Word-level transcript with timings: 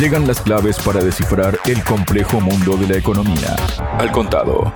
Llegan 0.00 0.28
las 0.28 0.40
claves 0.40 0.78
para 0.86 1.02
descifrar 1.02 1.58
el 1.66 1.82
complejo 1.82 2.40
mundo 2.40 2.76
de 2.76 2.86
la 2.86 2.98
economía. 2.98 3.56
Al 3.98 4.12
contado. 4.12 4.72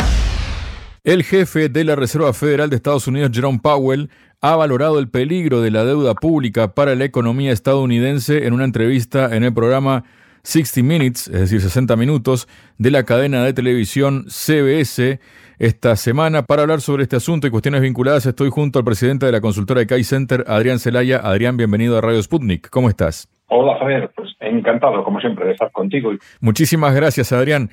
El 1.05 1.23
jefe 1.23 1.69
de 1.69 1.85
la 1.85 1.95
Reserva 1.95 2.33
Federal 2.33 2.71
de 2.71 2.75
Estados 2.75 3.07
Unidos, 3.07 3.31
Jerome 3.33 3.61
Powell, 3.63 4.11
ha 4.41 4.57
valorado 4.57 4.99
el 4.99 5.09
peligro 5.09 5.61
de 5.61 5.71
la 5.71 5.85
deuda 5.85 6.17
pública 6.17 6.75
para 6.75 6.97
la 6.97 7.05
economía 7.05 7.53
estadounidense 7.53 8.49
en 8.49 8.53
una 8.53 8.65
entrevista 8.65 9.37
en 9.37 9.45
el 9.45 9.55
programa 9.55 10.03
60 10.43 10.83
Minutes, 10.83 11.29
es 11.29 11.39
decir, 11.39 11.61
60 11.61 11.95
minutos, 11.95 12.49
de 12.79 12.91
la 12.91 13.05
cadena 13.05 13.45
de 13.45 13.53
televisión 13.53 14.25
CBS. 14.27 15.21
Esta 15.61 15.95
semana, 15.95 16.47
para 16.47 16.63
hablar 16.63 16.81
sobre 16.81 17.05
este 17.05 17.15
asunto 17.15 17.47
y 17.47 17.51
cuestiones 17.51 17.81
vinculadas, 17.81 18.27
estoy 18.27 18.51
junto 18.51 18.81
al 18.81 18.85
presidente 18.85 19.27
de 19.27 19.31
la 19.31 19.41
consultora 19.41 19.79
de 19.79 19.87
Kai 19.87 20.03
Center, 20.03 20.43
Adrián 20.49 20.81
Celaya. 20.81 21.19
Adrián, 21.19 21.57
bienvenido 21.57 21.97
a 21.97 22.01
Radio 22.01 22.21
Sputnik. 22.21 22.71
¿Cómo 22.71 22.89
estás? 22.89 23.29
Hola, 23.55 23.79
Javier. 23.79 24.11
Pues 24.17 24.32
encantado, 24.53 25.05
como 25.05 25.21
siempre, 25.21 25.47
de 25.47 25.53
estar 25.53 25.71
contigo. 25.73 26.13
Muchísimas 26.41 26.95
gracias, 26.95 27.33
Adrián. 27.33 27.71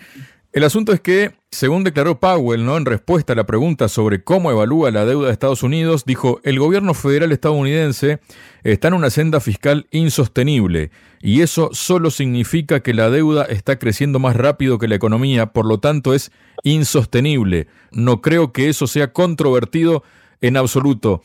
El 0.52 0.63
asunto 0.63 0.94
es 0.94 0.99
que, 0.99 1.34
según 1.52 1.84
declaró 1.84 2.20
Powell, 2.20 2.66
¿no? 2.66 2.76
en 2.76 2.85
respuesta 2.85 3.34
a 3.34 3.35
la 3.35 3.45
pregunta 3.45 3.88
sobre 3.88 4.23
cómo 4.23 4.49
evalúa 4.49 4.90
la 4.90 5.05
deuda 5.05 5.27
de 5.27 5.34
Estados 5.34 5.62
Unidos, 5.62 6.05
dijo, 6.05 6.40
el 6.44 6.57
gobierno 6.57 6.95
federal 6.95 7.31
estadounidense 7.31 8.20
está 8.63 8.88
en 8.88 8.95
una 8.95 9.12
senda 9.12 9.41
fiscal 9.41 9.85
insostenible 9.91 10.90
y 11.21 11.41
eso 11.41 11.70
solo 11.73 12.09
significa 12.09 12.80
que 12.80 12.96
la 12.96 13.12
deuda 13.12 13.43
está 13.43 13.77
creciendo 13.77 14.18
más 14.18 14.35
rápido 14.35 14.80
que 14.80 14.88
la 14.88 14.96
economía, 14.96 15.48
por 15.54 15.68
lo 15.68 15.80
tanto 15.80 16.16
es 16.16 16.32
insostenible. 16.63 17.68
No 17.91 18.21
creo 18.21 18.52
que 18.52 18.70
eso 18.70 18.88
sea 18.88 19.13
controvertido 19.13 20.04
en 20.41 20.57
absoluto. 20.57 21.21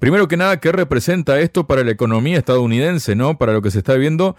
Primero 0.00 0.26
que 0.26 0.36
nada, 0.36 0.58
¿qué 0.58 0.72
representa 0.72 1.38
esto 1.38 1.68
para 1.68 1.84
la 1.84 1.92
economía 1.92 2.36
estadounidense, 2.36 3.14
no? 3.14 3.38
Para 3.38 3.52
lo 3.52 3.62
que 3.62 3.70
se 3.70 3.78
está 3.78 3.94
viendo 3.94 4.36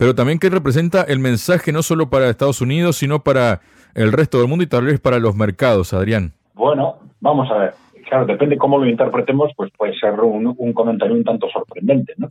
pero 0.00 0.14
también 0.14 0.38
qué 0.38 0.48
representa 0.48 1.02
el 1.02 1.18
mensaje 1.18 1.72
no 1.72 1.82
solo 1.82 2.08
para 2.08 2.30
Estados 2.30 2.62
Unidos, 2.62 2.96
sino 2.96 3.22
para 3.22 3.60
el 3.92 4.12
resto 4.12 4.38
del 4.38 4.48
mundo 4.48 4.64
y 4.64 4.66
tal 4.66 4.86
vez 4.86 4.98
para 4.98 5.18
los 5.18 5.36
mercados, 5.36 5.92
Adrián. 5.92 6.32
Bueno, 6.54 7.00
vamos 7.20 7.50
a 7.50 7.58
ver. 7.58 7.74
Claro, 8.10 8.26
depende 8.26 8.58
cómo 8.58 8.76
lo 8.76 8.86
interpretemos, 8.86 9.52
pues 9.54 9.70
puede 9.78 9.94
ser 9.94 10.18
un, 10.18 10.72
comentario 10.74 11.14
un 11.14 11.22
tanto 11.22 11.48
sorprendente, 11.48 12.14
¿no? 12.16 12.26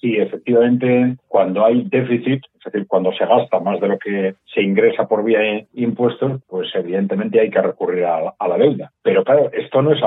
sí, 0.00 0.16
efectivamente, 0.16 1.16
cuando 1.26 1.66
hay 1.66 1.82
déficit, 1.90 2.44
es 2.44 2.72
decir, 2.72 2.86
cuando 2.86 3.12
se 3.12 3.26
gasta 3.26 3.58
más 3.58 3.80
de 3.80 3.88
lo 3.88 3.98
que 3.98 4.36
se 4.54 4.62
ingresa 4.62 5.08
por 5.08 5.24
vía 5.24 5.40
de 5.40 5.66
impuestos, 5.74 6.40
pues 6.46 6.68
evidentemente 6.72 7.40
hay 7.40 7.50
que 7.50 7.60
recurrir 7.60 8.04
a, 8.04 8.32
la 8.46 8.58
deuda. 8.58 8.92
Pero 9.02 9.24
claro, 9.24 9.50
esto 9.52 9.82
no 9.82 9.92
es 9.92 10.00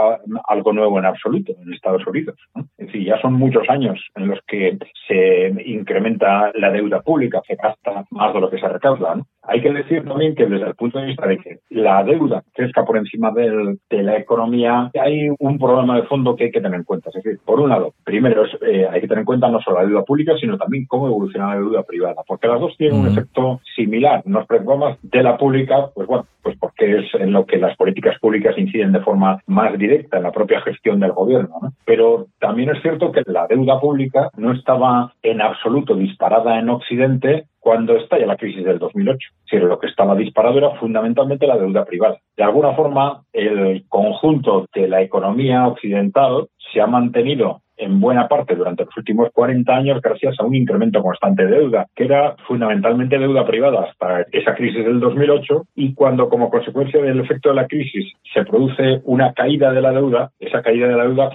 algo 0.48 0.72
nuevo 0.72 0.98
en 0.98 1.06
absoluto 1.06 1.52
en 1.62 1.74
Estados 1.74 2.08
Unidos. 2.08 2.38
Es 2.78 2.86
decir, 2.86 3.04
ya 3.06 3.20
son 3.20 3.34
muchos 3.34 3.68
años 3.68 4.00
en 4.16 4.30
los 4.30 4.40
que 4.48 4.78
se 5.10 5.54
incrementa 5.66 6.54
la 6.56 6.72
deuda 6.72 7.02
pública, 7.02 7.42
se 7.46 7.56
gasta 7.56 8.06
más 8.12 8.34
de 8.34 8.40
lo 8.40 8.50
que 8.50 8.60
se 8.60 8.68
recauda. 8.70 9.18
Hay 9.44 9.62
que 9.62 9.72
decir 9.72 10.04
también 10.06 10.36
que 10.36 10.46
desde 10.46 10.68
el 10.68 10.76
punto 10.76 11.00
de 11.00 11.08
vista 11.08 11.28
de 11.28 11.38
que 11.38 11.60
la 11.70 12.04
deuda 12.04 12.44
crezca 12.54 12.86
por 12.86 12.98
encima 12.98 13.32
de 13.32 14.04
la 14.04 14.18
economía, 14.18 14.92
hay 15.02 15.30
un 15.40 15.58
problema 15.58 15.96
de 15.96 16.04
fondo 16.04 16.36
que 16.36 16.46
hay 16.46 16.52
que 16.52 16.62
tener 16.62 16.80
en 16.80 16.84
cuenta. 16.84 17.10
Es 17.10 17.16
decir, 17.16 17.40
por 17.44 17.60
un 17.60 17.70
lado, 17.70 17.94
primero 18.04 18.46
eh, 18.62 18.88
hay 18.90 19.02
que 19.02 19.08
tener 19.08 19.20
en 19.22 19.26
cuenta 19.26 19.50
no 19.50 19.60
solo 19.62 19.80
la 19.80 19.88
deuda 19.88 20.04
pública, 20.04 20.34
sino 20.40 20.58
también 20.58 20.86
cómo 20.86 21.08
evoluciona 21.08 21.50
la 21.50 21.56
deuda 21.56 21.84
privada, 21.84 22.22
porque 22.28 22.48
las 22.48 22.60
dos 22.60 22.76
tienen 22.78 23.00
un 23.00 23.08
efecto 23.08 23.62
similar. 23.76 24.22
Nos 24.26 24.46
preocupamos 24.46 24.98
de 25.02 25.24
la 25.24 25.38
pública, 25.38 25.90
pues 25.94 26.08
bueno, 26.08 26.26
pues 26.44 26.58
porque 26.60 27.00
es 27.00 27.14
en 27.16 27.34
lo 27.34 27.46
que 27.46 27.58
las 27.58 27.76
políticas 27.78 28.20
públicas 28.20 28.58
inciden 28.58 28.92
de 28.92 29.02
forma 29.02 29.40
más 29.48 29.78
directa 29.78 30.18
en 30.18 30.24
la 30.24 30.32
propia 30.32 30.62
gestión 30.62 31.00
del 31.00 31.12
gobierno. 31.12 31.56
Pero 31.86 32.28
también 32.40 32.70
es 32.70 32.82
cierto 32.82 33.12
que 33.12 33.24
la 33.26 33.48
deuda 33.48 33.80
pública 33.80 34.30
no 34.38 34.52
estaba 34.52 35.14
en 35.24 35.42
absoluto 35.42 35.96
disparada 35.96 36.60
en 36.60 36.70
Occidente 36.70 37.46
cuando 37.62 37.96
estalla 37.96 38.26
la 38.26 38.36
crisis 38.36 38.66
del 38.66 38.80
2008. 38.80 39.30
Si 39.46 39.58
lo 39.58 39.80
que 39.80 39.88
estaba 39.88 40.16
disparado 40.16 40.58
era 40.58 40.72
fundamentalmente 40.72 41.48
la 41.48 41.58
deuda 41.58 41.86
privada. 41.86 42.18
De 42.36 42.44
alguna 42.44 42.74
forma, 42.74 43.24
el 43.32 43.86
conjunto 43.88 44.66
de 44.74 44.88
la 44.88 45.02
economía 45.02 45.68
occidental 45.68 46.48
se 46.74 46.82
ha 46.82 46.88
mantenido 46.88 47.62
en 47.78 48.00
buena 48.00 48.28
parte 48.28 48.56
durante 48.56 48.86
los 48.86 48.96
últimos 48.98 49.30
40 49.34 49.74
años 49.74 50.02
gracias 50.02 50.40
a 50.40 50.46
un 50.46 50.56
incremento 50.56 51.02
constante 51.02 51.46
de 51.46 51.58
deuda, 51.58 51.88
que 51.96 52.06
era 52.06 52.36
fundamentalmente 52.48 53.18
deuda 53.18 53.46
privada 53.46 53.88
hasta 53.90 54.26
esa 54.32 54.56
crisis 54.56 54.86
del 54.86 55.00
2008 55.00 55.66
y 55.76 55.94
cuando 55.94 56.30
como 56.30 56.50
consecuencia 56.50 57.02
del 57.02 57.20
efecto 57.20 57.50
de 57.50 57.56
la 57.56 57.68
crisis 57.68 58.14
se 58.34 58.44
produce 58.46 59.02
una 59.06 59.34
caída 59.34 59.72
de 59.72 59.82
la 59.82 59.92
deuda, 59.92 60.32
esa 60.40 60.62
caída 60.62 60.88
de 60.88 60.96
la 60.96 61.04
deuda 61.04 61.30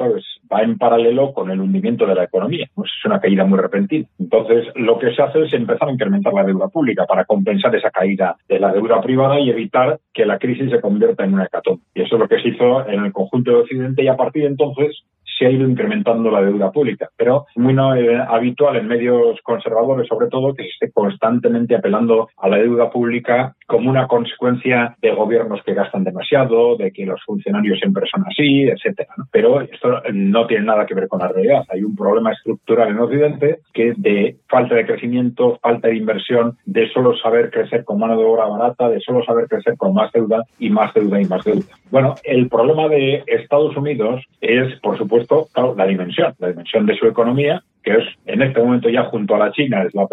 va 0.53 0.63
en 0.63 0.79
paralelo 0.79 1.33
con 1.33 1.51
el 1.51 1.61
hundimiento 1.61 2.07
de 2.07 2.15
la 2.15 2.25
economía. 2.25 2.67
Pues 2.75 2.91
es 2.99 3.05
una 3.05 3.21
caída 3.21 3.45
muy 3.45 3.59
repentina. 3.59 4.07
Entonces, 4.19 4.67
lo 4.75 4.99
que 4.99 5.15
se 5.15 5.23
hace 5.23 5.43
es 5.43 5.53
empezar 5.53 5.89
a 5.89 5.93
incrementar 5.93 6.33
la 6.33 6.45
deuda 6.45 6.69
pública 6.69 7.05
para 7.07 7.25
compensar 7.25 7.75
esa 7.75 7.91
caída 7.91 8.37
de 8.49 8.61
la 8.61 8.73
deuda 8.73 9.01
privada 9.01 9.41
y 9.41 9.51
evitar 9.51 9.99
que 10.13 10.27
la 10.27 10.39
crisis 10.39 10.71
se 10.71 10.81
convierta 10.81 11.25
en 11.25 11.35
una 11.35 11.45
hecatombe. 11.45 11.83
Y 11.95 12.03
eso 12.03 12.17
es 12.17 12.21
lo 12.21 12.29
que 12.29 12.41
se 12.41 12.49
hizo 12.49 12.87
en 12.89 13.05
el 13.05 13.13
conjunto 13.13 13.51
de 13.51 13.57
Occidente 13.59 14.03
y 14.03 14.09
a 14.09 14.17
partir 14.17 14.43
de 14.43 14.49
entonces 14.49 15.05
se 15.37 15.47
ha 15.47 15.51
ido 15.51 15.69
incrementando 15.69 16.31
la 16.31 16.43
deuda 16.43 16.71
pública, 16.71 17.09
pero 17.17 17.47
muy 17.57 17.75
no, 17.75 17.95
eh, 17.95 18.17
habitual 18.17 18.77
en 18.77 18.89
medios 18.89 19.41
conservadores, 19.43 20.09
sobre 20.09 20.29
todo, 20.29 20.55
que 20.55 20.65
se 20.65 20.69
esté 20.71 20.93
constantemente 20.93 21.77
apelando 21.77 22.29
a 22.37 22.49
la 22.49 22.59
deuda 22.59 22.91
pública 22.91 23.55
como 23.67 23.91
una 23.91 24.07
consecuencia 24.07 24.97
de 25.01 25.13
gobiernos 25.13 25.63
que 25.65 25.75
gastan 25.75 26.05
demasiado, 26.05 26.77
de 26.77 26.93
que 26.93 27.05
los 27.05 27.23
funcionarios 27.25 27.79
siempre 27.79 28.05
son 28.11 28.25
así, 28.27 28.63
etcétera. 28.63 29.11
Pero 29.31 29.61
esto 29.61 30.01
no 30.13 30.47
tiene 30.47 30.65
nada 30.65 30.87
que 30.87 30.95
ver 30.95 31.09
con 31.09 31.21
la 31.21 31.29
realidad. 31.29 31.65
Hay 31.69 31.83
un 31.83 31.97
problema 31.97 32.33
estructural 32.33 32.91
en 32.91 32.99
Occidente 32.99 33.59
que 33.73 33.95
de 33.97 34.37
falta 34.49 34.75
de 34.75 34.87
crecimiento, 34.87 35.59
falta 35.61 35.89
de 35.89 35.97
inversión, 35.97 36.57
de 36.65 36.89
solo 36.91 37.17
saber 37.17 37.51
crecer 37.51 37.85
con 37.85 37.99
mano 37.99 38.17
de 38.17 38.25
obra 38.25 38.47
barata, 38.47 38.89
de 38.89 39.01
solo 39.01 39.25
saber 39.25 39.49
crecer 39.49 39.77
con 39.77 39.95
más 39.95 40.13
deuda 40.13 40.45
y 40.59 40.71
más 40.71 40.95
deuda 40.95 41.21
y 41.21 41.25
más 41.25 41.45
deuda. 41.45 41.67
Bueno, 41.91 42.15
el 42.25 42.49
problema 42.49 42.89
de 42.89 43.23
Estados 43.27 43.77
Unidos 43.77 44.23
es, 44.41 44.79
por 44.81 44.97
supuesto, 44.97 45.26
la 45.77 45.87
dimensión, 45.87 46.35
la 46.39 46.49
dimensión 46.49 46.87
de 46.87 46.97
su 46.97 47.07
economía, 47.07 47.63
que 47.83 47.93
es 47.93 48.05
en 48.27 48.43
este 48.43 48.61
momento 48.61 48.89
ya 48.89 49.05
junto 49.05 49.35
a 49.35 49.39
la 49.39 49.53
China, 49.53 49.85
es 49.85 49.95
la, 49.95 50.07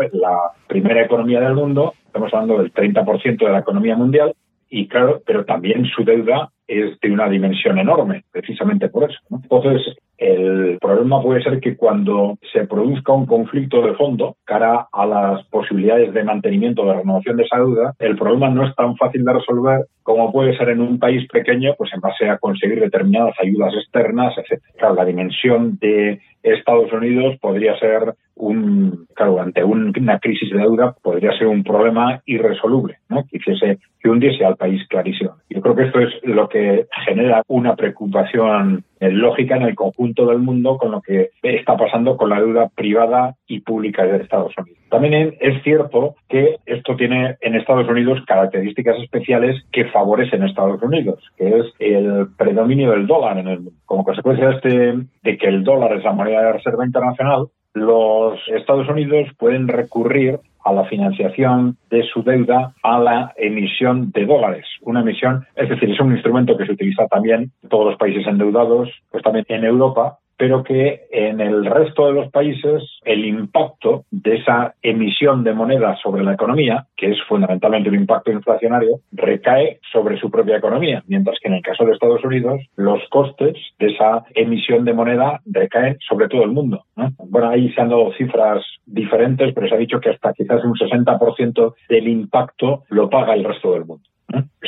primera 0.67 1.01
economía 1.03 1.39
del 1.41 1.55
mundo, 1.55 1.93
estamos 2.05 2.33
hablando 2.33 2.59
del 2.59 2.73
30% 2.73 3.37
de 3.37 3.51
la 3.51 3.59
economía 3.59 3.95
mundial, 3.95 4.33
y 4.69 4.87
claro, 4.87 5.21
pero 5.25 5.45
también 5.45 5.85
su 5.85 6.03
deuda 6.03 6.49
es 6.67 6.99
de 6.99 7.11
una 7.11 7.29
dimensión 7.29 7.77
enorme, 7.77 8.23
precisamente 8.31 8.89
por 8.89 9.09
eso. 9.09 9.19
Entonces, 9.31 9.95
el 10.17 10.77
problema 10.79 11.21
puede 11.21 11.43
ser 11.43 11.59
que 11.59 11.75
cuando 11.75 12.37
se 12.53 12.65
produzca 12.65 13.11
un 13.11 13.25
conflicto 13.25 13.81
de 13.81 13.93
fondo 13.95 14.37
cara 14.45 14.87
a 14.91 15.05
las 15.05 15.45
posibilidades 15.47 16.13
de 16.13 16.23
mantenimiento 16.23 16.85
de 16.85 16.93
renovación 16.93 17.37
de 17.37 17.43
esa 17.43 17.57
deuda, 17.57 17.93
el 17.99 18.15
problema 18.15 18.49
no 18.49 18.65
es 18.65 18.75
tan 18.75 18.95
fácil 18.95 19.25
de 19.25 19.33
resolver 19.33 19.85
como 20.03 20.31
puede 20.31 20.55
ser 20.57 20.69
en 20.69 20.81
un 20.81 20.99
país 20.99 21.27
pequeño, 21.29 21.73
pues 21.77 21.91
en 21.93 22.01
base 22.01 22.29
a 22.29 22.37
conseguir 22.37 22.79
determinadas 22.79 23.35
ayudas 23.41 23.73
externas, 23.73 24.33
etc. 24.37 24.61
Claro, 24.77 24.95
la 24.95 25.05
dimensión 25.05 25.77
de 25.79 26.19
Estados 26.43 26.91
Unidos 26.91 27.37
podría 27.41 27.77
ser 27.79 28.13
un, 28.35 29.05
claro, 29.15 29.39
ante 29.41 29.63
una 29.63 30.19
crisis 30.19 30.51
de 30.51 30.57
deuda 30.57 30.95
podría 31.01 31.31
ser 31.37 31.47
un 31.47 31.63
problema 31.63 32.21
irresoluble, 32.25 32.97
¿no? 33.09 33.23
Que 33.29 33.37
hiciese 33.37 33.79
que 33.99 34.09
hundiese 34.09 34.43
al 34.43 34.57
país 34.57 34.85
clarísimo. 34.89 35.35
Yo 35.49 35.61
creo 35.61 35.75
que 35.75 35.83
esto 35.83 35.99
es 35.99 36.09
lo 36.23 36.49
que 36.49 36.62
genera 37.05 37.43
una 37.47 37.75
preocupación 37.75 38.83
lógica 38.99 39.57
en 39.57 39.63
el 39.63 39.75
conjunto 39.75 40.25
del 40.25 40.39
mundo 40.39 40.77
con 40.77 40.91
lo 40.91 41.01
que 41.01 41.31
está 41.41 41.75
pasando 41.75 42.15
con 42.15 42.29
la 42.29 42.39
deuda 42.39 42.69
privada 42.69 43.35
y 43.47 43.59
pública 43.59 44.05
de 44.05 44.17
Estados 44.17 44.53
Unidos. 44.57 44.79
También 44.89 45.35
es 45.39 45.63
cierto 45.63 46.15
que 46.29 46.57
esto 46.65 46.95
tiene 46.95 47.35
en 47.41 47.55
Estados 47.55 47.87
Unidos 47.89 48.19
características 48.27 48.97
especiales 49.01 49.61
que 49.71 49.85
favorecen 49.85 50.43
a 50.43 50.47
Estados 50.47 50.81
Unidos, 50.81 51.19
que 51.37 51.49
es 51.49 51.65
el 51.79 52.27
predominio 52.37 52.91
del 52.91 53.07
dólar 53.07 53.37
en 53.39 53.47
el 53.47 53.57
mundo. 53.57 53.79
Como 53.85 54.03
consecuencia 54.03 54.49
de, 54.49 54.55
este, 54.55 54.93
de 55.23 55.37
que 55.37 55.47
el 55.47 55.63
dólar 55.63 55.93
es 55.93 56.03
la 56.03 56.13
moneda 56.13 56.43
de 56.43 56.53
reserva 56.53 56.85
internacional, 56.85 57.47
los 57.73 58.39
Estados 58.49 58.87
Unidos 58.87 59.27
pueden 59.37 59.67
recurrir 59.67 60.39
a 60.63 60.73
la 60.73 60.85
financiación 60.85 61.77
de 61.89 62.03
su 62.03 62.23
deuda 62.23 62.73
a 62.83 62.99
la 62.99 63.33
emisión 63.37 64.11
de 64.11 64.25
dólares. 64.25 64.65
Una 64.81 65.01
emisión, 65.01 65.45
es 65.55 65.69
decir, 65.69 65.91
es 65.91 65.99
un 65.99 66.13
instrumento 66.13 66.57
que 66.57 66.65
se 66.65 66.73
utiliza 66.73 67.07
también 67.07 67.51
en 67.61 67.69
todos 67.69 67.85
los 67.85 67.97
países 67.97 68.25
endeudados, 68.27 68.89
pues 69.11 69.23
también 69.23 69.45
en 69.49 69.63
Europa, 69.63 70.19
pero 70.43 70.61
que 70.61 71.03
en 71.09 71.39
el 71.39 71.65
resto 71.65 72.07
de 72.07 72.11
los 72.11 72.29
países 72.29 72.83
el 73.05 73.23
impacto 73.23 74.03
de 74.11 74.35
esa 74.35 74.75
emisión 74.81 75.45
de 75.45 75.53
moneda 75.53 75.95
sobre 76.03 76.21
la 76.21 76.33
economía, 76.33 76.85
que 76.97 77.11
es 77.11 77.17
fundamentalmente 77.29 77.87
un 77.87 77.95
impacto 77.95 78.29
inflacionario, 78.29 78.99
recae 79.13 79.79
sobre 79.89 80.19
su 80.19 80.29
propia 80.29 80.57
economía, 80.57 81.01
mientras 81.07 81.39
que 81.39 81.47
en 81.47 81.53
el 81.53 81.61
caso 81.61 81.85
de 81.85 81.93
Estados 81.93 82.25
Unidos 82.25 82.59
los 82.75 82.99
costes 83.07 83.55
de 83.79 83.93
esa 83.93 84.25
emisión 84.35 84.83
de 84.83 84.91
moneda 84.91 85.39
recaen 85.45 85.97
sobre 86.05 86.27
todo 86.27 86.43
el 86.43 86.51
mundo. 86.51 86.83
Bueno, 87.29 87.47
ahí 87.47 87.71
se 87.71 87.79
han 87.79 87.87
dado 87.87 88.11
cifras 88.17 88.65
diferentes, 88.85 89.53
pero 89.53 89.69
se 89.69 89.75
ha 89.75 89.77
dicho 89.77 90.01
que 90.01 90.09
hasta 90.09 90.33
quizás 90.33 90.61
un 90.65 90.73
60% 90.73 91.73
del 91.87 92.07
impacto 92.09 92.83
lo 92.89 93.09
paga 93.09 93.33
el 93.33 93.45
resto 93.45 93.71
del 93.71 93.85
mundo. 93.85 94.03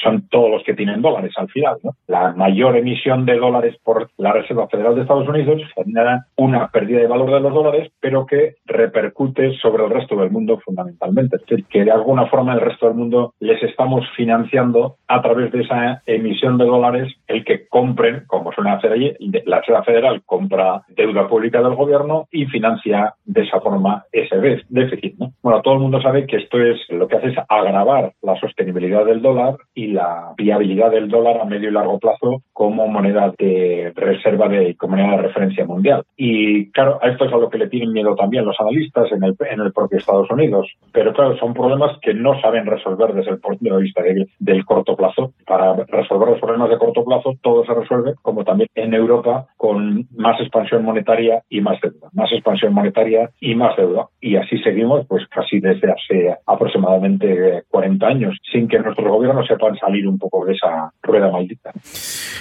Son 0.02 0.28
todos 0.30 0.50
los 0.52 0.64
que 0.64 0.74
tienen 0.74 1.02
dólares 1.02 1.34
al 1.38 1.50
final. 1.50 1.78
La 2.08 2.34
mayor 2.34 2.76
emisión 2.76 3.26
de 3.26 3.38
dólares 3.38 3.76
por 3.84 4.10
la 4.18 4.34
Reserva 4.34 4.68
Federal 4.68 4.96
de 4.96 5.02
Estados 5.02 5.28
Unidos 5.28 5.62
genera 5.74 6.26
una 6.36 6.68
pérdida 6.70 7.00
de 7.00 7.08
valor 7.08 7.32
de 7.32 7.40
los 7.40 7.54
dólares, 7.54 7.92
pero 8.00 8.26
que 8.26 8.56
repercute 8.66 9.54
sobre 9.58 9.84
el 9.84 9.90
resto 9.90 10.16
del 10.16 10.32
mundo 10.32 10.60
fundamentalmente. 10.64 11.38
Es 11.38 11.46
decir, 11.46 11.66
que 11.66 11.86
de 11.86 11.92
alguna 11.92 12.28
forma 12.28 12.54
el 12.54 12.62
resto 12.62 12.88
del 12.88 12.96
mundo 12.96 13.34
les 13.40 13.62
estamos 13.64 14.06
financiando 14.16 14.98
a 15.08 15.22
través 15.22 15.52
de 15.52 15.62
esa 15.62 16.02
emisión 16.06 16.58
de 16.58 16.66
dólares 16.66 17.14
el 17.28 17.44
que 17.46 17.68
compren, 17.68 18.24
como 18.28 18.52
suele 18.52 18.72
hacer 18.72 18.92
allí, 18.92 19.14
la 19.46 19.60
Reserva 19.60 19.84
Federal 19.84 20.22
compra 20.26 20.84
deuda 20.90 21.28
pública 21.28 21.62
del 21.62 21.76
gobierno 21.76 22.28
y 22.32 22.46
financia 22.46 23.14
de 23.26 23.42
esa 23.42 23.60
forma 23.60 24.04
ese 24.12 24.38
déficit. 24.70 25.16
Bueno, 25.42 25.62
todo 25.62 25.76
el 25.76 25.80
mundo 25.80 26.02
sabe 26.02 26.26
que 26.26 26.38
esto 26.38 26.60
es 26.60 26.80
lo 26.90 27.08
que 27.08 27.18
hace 27.18 27.28
es 27.30 27.38
agravar 27.50 28.14
la 28.22 28.40
sostenibilidad 28.40 29.06
del 29.06 29.22
dólar 29.22 29.55
y 29.74 29.88
la 29.88 30.34
viabilidad 30.38 30.92
del 30.92 31.10
dólar 31.10 31.40
a 31.42 31.46
medio 31.46 31.70
y 31.70 31.74
largo 31.74 32.00
plazo 32.00 32.44
como 32.54 32.88
moneda 32.88 33.34
de 33.38 33.92
reserva 33.96 34.48
de 34.48 34.76
como 34.76 34.96
moneda 34.96 35.18
de 35.18 35.24
referencia 35.24 35.66
mundial. 35.66 36.04
Y 36.16 36.72
claro, 36.72 37.00
a 37.02 37.10
esto 37.10 37.26
es 37.26 37.34
a 37.34 37.38
lo 37.38 37.50
que 37.50 37.58
le 37.58 37.70
tienen 37.70 37.92
miedo 37.92 38.16
también 38.16 38.46
los 38.46 38.60
analistas 38.60 39.12
en 39.12 39.24
el, 39.24 39.36
en 39.50 39.62
el 39.62 39.74
propio 39.74 39.98
Estados 39.98 40.30
Unidos. 40.30 40.72
Pero 40.92 41.14
claro, 41.14 41.38
son 41.38 41.54
problemas 41.54 41.98
que 42.02 42.14
no 42.14 42.40
saben 42.42 42.66
resolver 42.66 43.14
desde 43.14 43.32
el 43.32 43.40
punto 43.40 43.76
de 43.76 43.82
vista 43.82 44.02
del 44.40 44.66
corto 44.66 44.96
plazo. 44.96 45.34
Para 45.46 45.74
resolver 45.74 46.30
los 46.30 46.40
problemas 46.40 46.70
de 46.70 46.78
corto 46.78 47.04
plazo, 47.04 47.34
todo 47.42 47.66
se 47.66 47.74
resuelve, 47.74 48.14
como 48.22 48.44
también 48.44 48.70
en 48.76 48.94
Europa, 48.94 49.48
con 49.58 50.08
más 50.16 50.40
expansión 50.40 50.84
monetaria 50.84 51.44
y 51.50 51.62
más 51.62 51.80
deuda. 51.82 52.10
Más 52.14 52.32
expansión 52.32 52.74
monetaria 52.74 53.30
y 53.40 53.56
más 53.56 53.76
deuda. 53.76 54.08
Y 54.22 54.36
así 54.36 54.58
seguimos, 54.60 55.06
pues 55.08 55.26
casi 55.28 55.60
desde 55.60 55.92
hace 55.92 56.36
aproximadamente 56.46 57.64
40 57.70 58.08
años, 58.08 58.38
sin 58.52 58.68
que 58.68 58.80
nuestros 58.80 59.08
gobiernos 59.08 59.45
sepan 59.46 59.76
salir 59.78 60.08
un 60.08 60.18
poco 60.18 60.46
de 60.46 60.54
esa 60.54 60.92
rueda 61.02 61.32
maldita. 61.32 61.72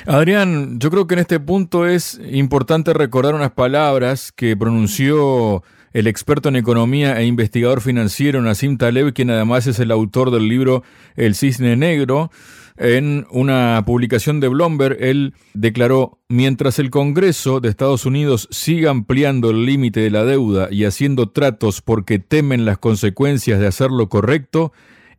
Adrián, 0.06 0.78
yo 0.78 0.90
creo 0.90 1.06
que 1.06 1.14
en 1.14 1.20
este 1.20 1.40
punto 1.40 1.86
es 1.86 2.20
importante 2.30 2.92
recordar 2.92 3.34
unas 3.34 3.52
palabras 3.52 4.32
que 4.32 4.56
pronunció 4.56 5.62
el 5.94 6.08
experto 6.08 6.48
en 6.48 6.56
economía 6.56 7.20
e 7.20 7.24
investigador 7.24 7.80
financiero 7.80 8.42
Nassim 8.42 8.76
Taleb, 8.76 9.14
quien 9.14 9.30
además 9.30 9.66
es 9.68 9.78
el 9.78 9.92
autor 9.92 10.32
del 10.32 10.48
libro 10.48 10.82
El 11.14 11.36
Cisne 11.36 11.76
Negro. 11.76 12.30
En 12.76 13.24
una 13.30 13.80
publicación 13.86 14.40
de 14.40 14.48
Bloomberg, 14.48 14.96
él 15.00 15.34
declaró, 15.54 16.18
mientras 16.28 16.80
el 16.80 16.90
Congreso 16.90 17.60
de 17.60 17.68
Estados 17.68 18.04
Unidos 18.04 18.48
siga 18.50 18.90
ampliando 18.90 19.50
el 19.50 19.64
límite 19.64 20.00
de 20.00 20.10
la 20.10 20.24
deuda 20.24 20.66
y 20.72 20.84
haciendo 20.84 21.30
tratos 21.30 21.80
porque 21.80 22.18
temen 22.18 22.64
las 22.64 22.78
consecuencias 22.78 23.60
de 23.60 23.68
hacer 23.68 23.92
lo 23.92 24.08
correcto, 24.08 24.72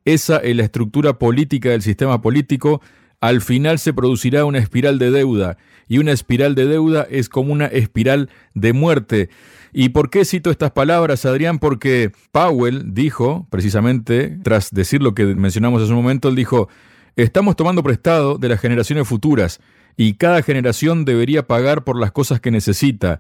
esa 0.05 0.37
es 0.37 0.55
la 0.55 0.63
estructura 0.63 1.19
política 1.19 1.69
del 1.69 1.81
sistema 1.81 2.21
político, 2.21 2.81
al 3.19 3.41
final 3.41 3.79
se 3.79 3.93
producirá 3.93 4.45
una 4.45 4.59
espiral 4.59 4.99
de 4.99 5.11
deuda, 5.11 5.57
y 5.87 5.97
una 5.97 6.11
espiral 6.11 6.55
de 6.55 6.65
deuda 6.65 7.07
es 7.09 7.29
como 7.29 7.51
una 7.51 7.65
espiral 7.65 8.29
de 8.53 8.73
muerte. 8.73 9.29
¿Y 9.73 9.89
por 9.89 10.09
qué 10.09 10.25
cito 10.25 10.51
estas 10.51 10.71
palabras, 10.71 11.25
Adrián? 11.25 11.59
Porque 11.59 12.11
Powell 12.31 12.93
dijo, 12.93 13.47
precisamente, 13.49 14.37
tras 14.43 14.71
decir 14.71 15.01
lo 15.01 15.13
que 15.13 15.25
mencionamos 15.25 15.81
hace 15.81 15.91
un 15.91 15.97
momento, 15.97 16.29
él 16.29 16.35
dijo, 16.35 16.69
estamos 17.15 17.55
tomando 17.55 17.83
prestado 17.83 18.37
de 18.37 18.49
las 18.49 18.59
generaciones 18.59 19.07
futuras 19.07 19.59
y 19.97 20.13
cada 20.13 20.41
generación 20.41 21.05
debería 21.05 21.47
pagar 21.47 21.83
por 21.83 21.99
las 21.99 22.11
cosas 22.11 22.39
que 22.39 22.51
necesita. 22.51 23.19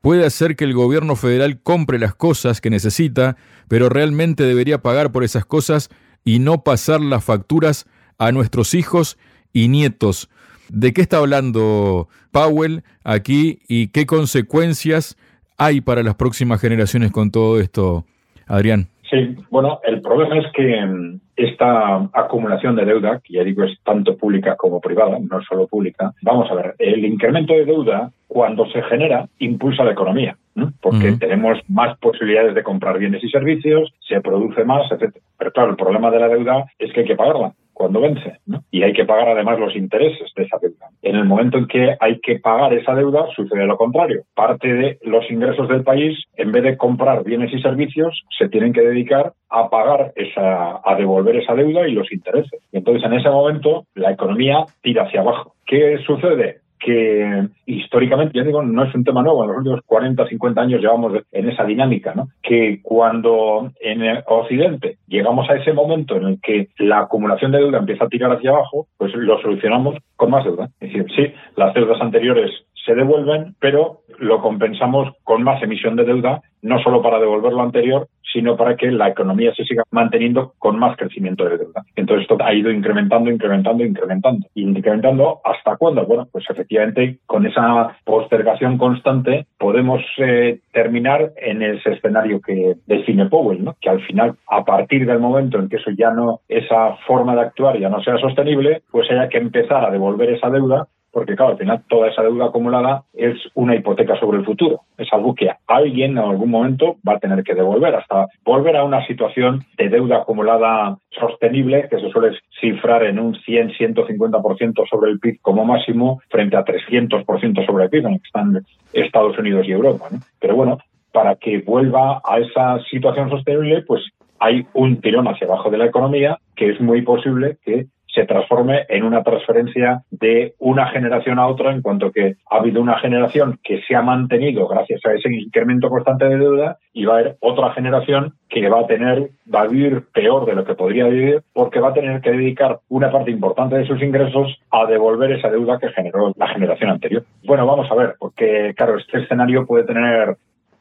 Puede 0.00 0.24
hacer 0.24 0.54
que 0.56 0.64
el 0.64 0.74
gobierno 0.74 1.16
federal 1.16 1.60
compre 1.60 1.98
las 1.98 2.14
cosas 2.14 2.60
que 2.60 2.70
necesita, 2.70 3.36
pero 3.68 3.88
realmente 3.88 4.44
debería 4.44 4.82
pagar 4.82 5.10
por 5.10 5.24
esas 5.24 5.44
cosas 5.44 5.90
y 6.26 6.40
no 6.40 6.64
pasar 6.64 7.00
las 7.00 7.24
facturas 7.24 7.86
a 8.18 8.32
nuestros 8.32 8.74
hijos 8.74 9.16
y 9.52 9.68
nietos. 9.68 10.28
¿De 10.68 10.92
qué 10.92 11.00
está 11.00 11.18
hablando 11.18 12.08
Powell 12.32 12.82
aquí 13.04 13.60
y 13.68 13.88
qué 13.88 14.04
consecuencias 14.06 15.16
hay 15.56 15.80
para 15.80 16.02
las 16.02 16.16
próximas 16.16 16.60
generaciones 16.60 17.12
con 17.12 17.30
todo 17.30 17.60
esto, 17.60 18.04
Adrián? 18.46 18.88
Sí, 19.10 19.36
bueno, 19.50 19.80
el 19.84 20.00
problema 20.00 20.38
es 20.38 20.46
que 20.52 20.84
mm, 20.84 21.20
esta 21.36 22.08
acumulación 22.12 22.74
de 22.74 22.84
deuda, 22.84 23.20
que 23.22 23.34
ya 23.34 23.44
digo 23.44 23.64
es 23.64 23.78
tanto 23.84 24.16
pública 24.16 24.56
como 24.56 24.80
privada, 24.80 25.18
no 25.20 25.42
solo 25.42 25.66
pública, 25.68 26.12
vamos 26.22 26.50
a 26.50 26.54
ver, 26.54 26.74
el 26.78 27.04
incremento 27.04 27.52
de 27.52 27.64
deuda 27.64 28.10
cuando 28.26 28.66
se 28.66 28.82
genera 28.82 29.28
impulsa 29.38 29.84
la 29.84 29.92
economía, 29.92 30.36
porque 30.80 31.12
tenemos 31.12 31.58
más 31.68 31.96
posibilidades 31.98 32.54
de 32.54 32.62
comprar 32.62 32.98
bienes 32.98 33.22
y 33.22 33.28
servicios, 33.28 33.92
se 34.00 34.20
produce 34.20 34.64
más, 34.64 34.90
etc. 34.90 35.14
Pero 35.38 35.52
claro, 35.52 35.70
el 35.70 35.76
problema 35.76 36.10
de 36.10 36.20
la 36.20 36.28
deuda 36.28 36.64
es 36.78 36.92
que 36.92 37.00
hay 37.00 37.06
que 37.06 37.16
pagarla 37.16 37.52
cuando 37.76 38.00
vence, 38.00 38.38
¿no? 38.46 38.62
Y 38.70 38.82
hay 38.82 38.94
que 38.94 39.04
pagar 39.04 39.28
además 39.28 39.60
los 39.60 39.76
intereses 39.76 40.32
de 40.34 40.44
esa 40.44 40.56
deuda. 40.56 40.88
En 41.02 41.14
el 41.14 41.26
momento 41.26 41.58
en 41.58 41.66
que 41.66 41.94
hay 42.00 42.20
que 42.20 42.38
pagar 42.38 42.72
esa 42.72 42.94
deuda, 42.94 43.26
sucede 43.36 43.66
lo 43.66 43.76
contrario. 43.76 44.22
Parte 44.34 44.72
de 44.72 44.98
los 45.02 45.30
ingresos 45.30 45.68
del 45.68 45.84
país, 45.84 46.18
en 46.36 46.52
vez 46.52 46.62
de 46.62 46.78
comprar 46.78 47.22
bienes 47.22 47.52
y 47.52 47.60
servicios, 47.60 48.24
se 48.38 48.48
tienen 48.48 48.72
que 48.72 48.80
dedicar 48.80 49.34
a 49.50 49.68
pagar 49.68 50.12
esa, 50.16 50.80
a 50.82 50.94
devolver 50.96 51.36
esa 51.36 51.54
deuda 51.54 51.86
y 51.86 51.92
los 51.92 52.10
intereses. 52.10 52.62
Entonces 52.72 53.04
en 53.04 53.12
ese 53.12 53.28
momento 53.28 53.84
la 53.94 54.10
economía 54.10 54.64
tira 54.80 55.02
hacia 55.02 55.20
abajo. 55.20 55.52
¿Qué 55.66 55.98
sucede? 56.06 56.60
Que 56.78 57.48
históricamente, 57.66 58.38
ya 58.38 58.44
digo, 58.44 58.62
no 58.62 58.84
es 58.84 58.94
un 58.94 59.04
tema 59.04 59.22
nuevo, 59.22 59.42
en 59.42 59.48
los 59.48 59.58
últimos 59.58 59.80
40, 59.86 60.26
50 60.26 60.60
años 60.60 60.80
llevamos 60.80 61.12
en 61.32 61.48
esa 61.48 61.64
dinámica, 61.64 62.14
¿no? 62.14 62.28
Que 62.42 62.80
cuando 62.82 63.72
en 63.80 64.02
Occidente 64.26 64.98
llegamos 65.06 65.48
a 65.48 65.56
ese 65.56 65.72
momento 65.72 66.16
en 66.16 66.24
el 66.24 66.40
que 66.40 66.68
la 66.78 67.00
acumulación 67.00 67.52
de 67.52 67.58
deuda 67.58 67.78
empieza 67.78 68.04
a 68.04 68.08
tirar 68.08 68.32
hacia 68.32 68.50
abajo, 68.50 68.88
pues 68.96 69.14
lo 69.14 69.40
solucionamos 69.40 69.96
con 70.16 70.30
más 70.30 70.44
deuda. 70.44 70.70
Es 70.80 70.92
decir, 70.92 71.06
sí, 71.14 71.32
las 71.56 71.74
deudas 71.74 72.00
anteriores 72.00 72.50
se 72.86 72.94
devuelven, 72.94 73.54
pero 73.60 74.00
lo 74.18 74.40
compensamos 74.40 75.12
con 75.24 75.42
más 75.42 75.62
emisión 75.62 75.96
de 75.96 76.04
deuda, 76.04 76.40
no 76.62 76.78
solo 76.78 77.02
para 77.02 77.18
devolver 77.18 77.52
lo 77.52 77.62
anterior, 77.62 78.08
sino 78.32 78.56
para 78.56 78.76
que 78.76 78.90
la 78.90 79.08
economía 79.08 79.54
se 79.54 79.64
siga 79.64 79.82
manteniendo 79.90 80.52
con 80.58 80.78
más 80.78 80.96
crecimiento 80.96 81.44
de 81.44 81.58
deuda. 81.58 81.84
Entonces 81.94 82.22
esto 82.22 82.36
ha 82.44 82.52
ido 82.52 82.70
incrementando, 82.70 83.30
incrementando, 83.30 83.84
incrementando. 83.84 84.46
Y 84.54 84.62
incrementando 84.62 85.40
hasta 85.44 85.76
cuándo? 85.76 86.04
Bueno, 86.06 86.28
pues 86.30 86.44
efectivamente 86.48 87.18
con 87.26 87.46
esa 87.46 87.96
postergación 88.04 88.78
constante 88.78 89.46
podemos 89.58 90.02
eh, 90.18 90.60
terminar 90.72 91.32
en 91.36 91.62
ese 91.62 91.92
escenario 91.92 92.40
que 92.40 92.74
define 92.86 93.26
Powell, 93.26 93.64
¿no? 93.64 93.76
que 93.80 93.88
al 93.88 94.00
final, 94.02 94.34
a 94.48 94.64
partir 94.64 95.06
del 95.06 95.18
momento 95.18 95.58
en 95.58 95.68
que 95.68 95.76
eso 95.76 95.90
ya 95.96 96.10
no, 96.10 96.40
esa 96.48 96.96
forma 97.06 97.34
de 97.34 97.42
actuar 97.42 97.78
ya 97.78 97.88
no 97.88 98.02
sea 98.02 98.18
sostenible, 98.18 98.82
pues 98.90 99.10
haya 99.10 99.28
que 99.28 99.38
empezar 99.38 99.84
a 99.84 99.90
devolver 99.90 100.30
esa 100.30 100.50
deuda 100.50 100.88
porque 101.16 101.34
claro, 101.34 101.52
al 101.52 101.58
final 101.58 101.82
toda 101.88 102.08
esa 102.08 102.20
deuda 102.20 102.48
acumulada 102.48 103.04
es 103.14 103.38
una 103.54 103.74
hipoteca 103.74 104.20
sobre 104.20 104.36
el 104.36 104.44
futuro. 104.44 104.82
Es 104.98 105.10
algo 105.14 105.34
que 105.34 105.50
alguien 105.66 106.10
en 106.10 106.18
algún 106.18 106.50
momento 106.50 106.96
va 107.08 107.14
a 107.14 107.18
tener 107.18 107.42
que 107.42 107.54
devolver, 107.54 107.94
hasta 107.94 108.26
volver 108.44 108.76
a 108.76 108.84
una 108.84 109.02
situación 109.06 109.64
de 109.78 109.88
deuda 109.88 110.18
acumulada 110.18 110.98
sostenible 111.18 111.88
que 111.88 112.00
se 112.00 112.10
suele 112.10 112.36
cifrar 112.60 113.02
en 113.04 113.18
un 113.18 113.34
100-150% 113.34 114.86
sobre 114.90 115.10
el 115.10 115.18
PIB 115.18 115.40
como 115.40 115.64
máximo 115.64 116.20
frente 116.28 116.54
a 116.54 116.66
300% 116.66 117.64
sobre 117.64 117.84
el 117.84 117.88
PIB 117.88 118.06
en 118.08 118.12
el 118.12 118.20
que 118.20 118.26
están 118.26 118.62
Estados 118.92 119.38
Unidos 119.38 119.66
y 119.66 119.72
Europa. 119.72 120.10
Pero 120.38 120.54
bueno, 120.54 120.76
para 121.12 121.36
que 121.36 121.60
vuelva 121.60 122.20
a 122.22 122.40
esa 122.40 122.78
situación 122.90 123.30
sostenible, 123.30 123.80
pues 123.86 124.02
hay 124.38 124.66
un 124.74 125.00
tirón 125.00 125.28
hacia 125.28 125.46
abajo 125.46 125.70
de 125.70 125.78
la 125.78 125.86
economía 125.86 126.36
que 126.54 126.72
es 126.72 126.78
muy 126.78 127.00
posible 127.00 127.56
que 127.64 127.86
se 128.16 128.24
transforme 128.24 128.86
en 128.88 129.04
una 129.04 129.22
transferencia 129.22 130.02
de 130.10 130.54
una 130.58 130.88
generación 130.88 131.38
a 131.38 131.46
otra, 131.46 131.70
en 131.70 131.82
cuanto 131.82 132.10
que 132.10 132.36
ha 132.50 132.56
habido 132.56 132.80
una 132.80 132.98
generación 132.98 133.60
que 133.62 133.82
se 133.82 133.94
ha 133.94 134.00
mantenido 134.00 134.66
gracias 134.66 135.04
a 135.04 135.12
ese 135.12 135.30
incremento 135.32 135.90
constante 135.90 136.24
de 136.26 136.38
deuda 136.38 136.78
y 136.94 137.04
va 137.04 137.16
a 137.16 137.18
haber 137.18 137.36
otra 137.40 137.74
generación 137.74 138.32
que 138.48 138.68
va 138.70 138.80
a 138.80 138.86
tener, 138.86 139.30
va 139.54 139.62
a 139.62 139.66
vivir 139.66 140.04
peor 140.14 140.46
de 140.46 140.54
lo 140.54 140.64
que 140.64 140.74
podría 140.74 141.04
vivir 141.08 141.42
porque 141.52 141.78
va 141.78 141.90
a 141.90 141.94
tener 141.94 142.22
que 142.22 142.30
dedicar 142.30 142.80
una 142.88 143.12
parte 143.12 143.30
importante 143.30 143.76
de 143.76 143.86
sus 143.86 144.02
ingresos 144.02 144.58
a 144.70 144.86
devolver 144.86 145.32
esa 145.32 145.50
deuda 145.50 145.78
que 145.78 145.90
generó 145.90 146.32
la 146.36 146.48
generación 146.48 146.90
anterior. 146.90 147.22
Bueno, 147.44 147.66
vamos 147.66 147.90
a 147.90 147.94
ver, 147.94 148.14
porque 148.18 148.72
claro, 148.74 148.96
este 148.96 149.18
escenario 149.18 149.66
puede 149.66 149.84
tener 149.84 150.36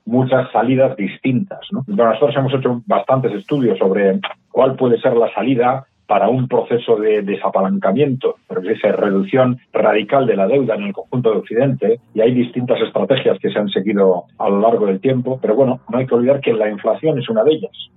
muchas 0.05 0.49
salidas 0.51 0.95
distintas. 0.95 1.59
¿no? 1.71 1.83
nosotros 1.87 2.35
hemos 2.37 2.53
hecho 2.53 2.81
bastantes 2.85 3.33
estudios 3.33 3.77
sobre 3.77 4.19
cuál 4.51 4.75
puede 4.75 5.01
ser 5.01 5.17
la 5.17 5.33
salida 5.33 5.85
para 6.07 6.29
un 6.29 6.47
proceso 6.47 6.95
de 6.97 7.21
desapalancamiento, 7.21 8.35
pero 8.47 8.61
esa 8.69 8.91
reducción 8.91 9.59
radical 9.73 10.25
de 10.25 10.35
la 10.35 10.47
deuda 10.47 10.75
en 10.75 10.83
el 10.83 10.93
conjunto 10.93 11.31
de 11.31 11.37
Occidente, 11.37 11.99
y 12.13 12.21
hay 12.21 12.33
distintas 12.33 12.81
estrategias 12.81 13.39
que 13.39 13.51
se 13.51 13.59
han 13.59 13.69
seguido 13.69 14.25
a 14.37 14.49
lo 14.49 14.59
largo 14.59 14.85
del 14.85 14.99
tiempo, 14.99 15.39
pero 15.41 15.55
bueno, 15.55 15.79
no 15.89 15.97
hay 15.97 16.05
que 16.05 16.15
olvidar 16.15 16.41
que 16.41 16.53
la 16.53 16.69
inflación 16.69 17.19
es 17.19 17.29
una 17.29 17.43
de 17.43 17.53
ellas. 17.53 17.89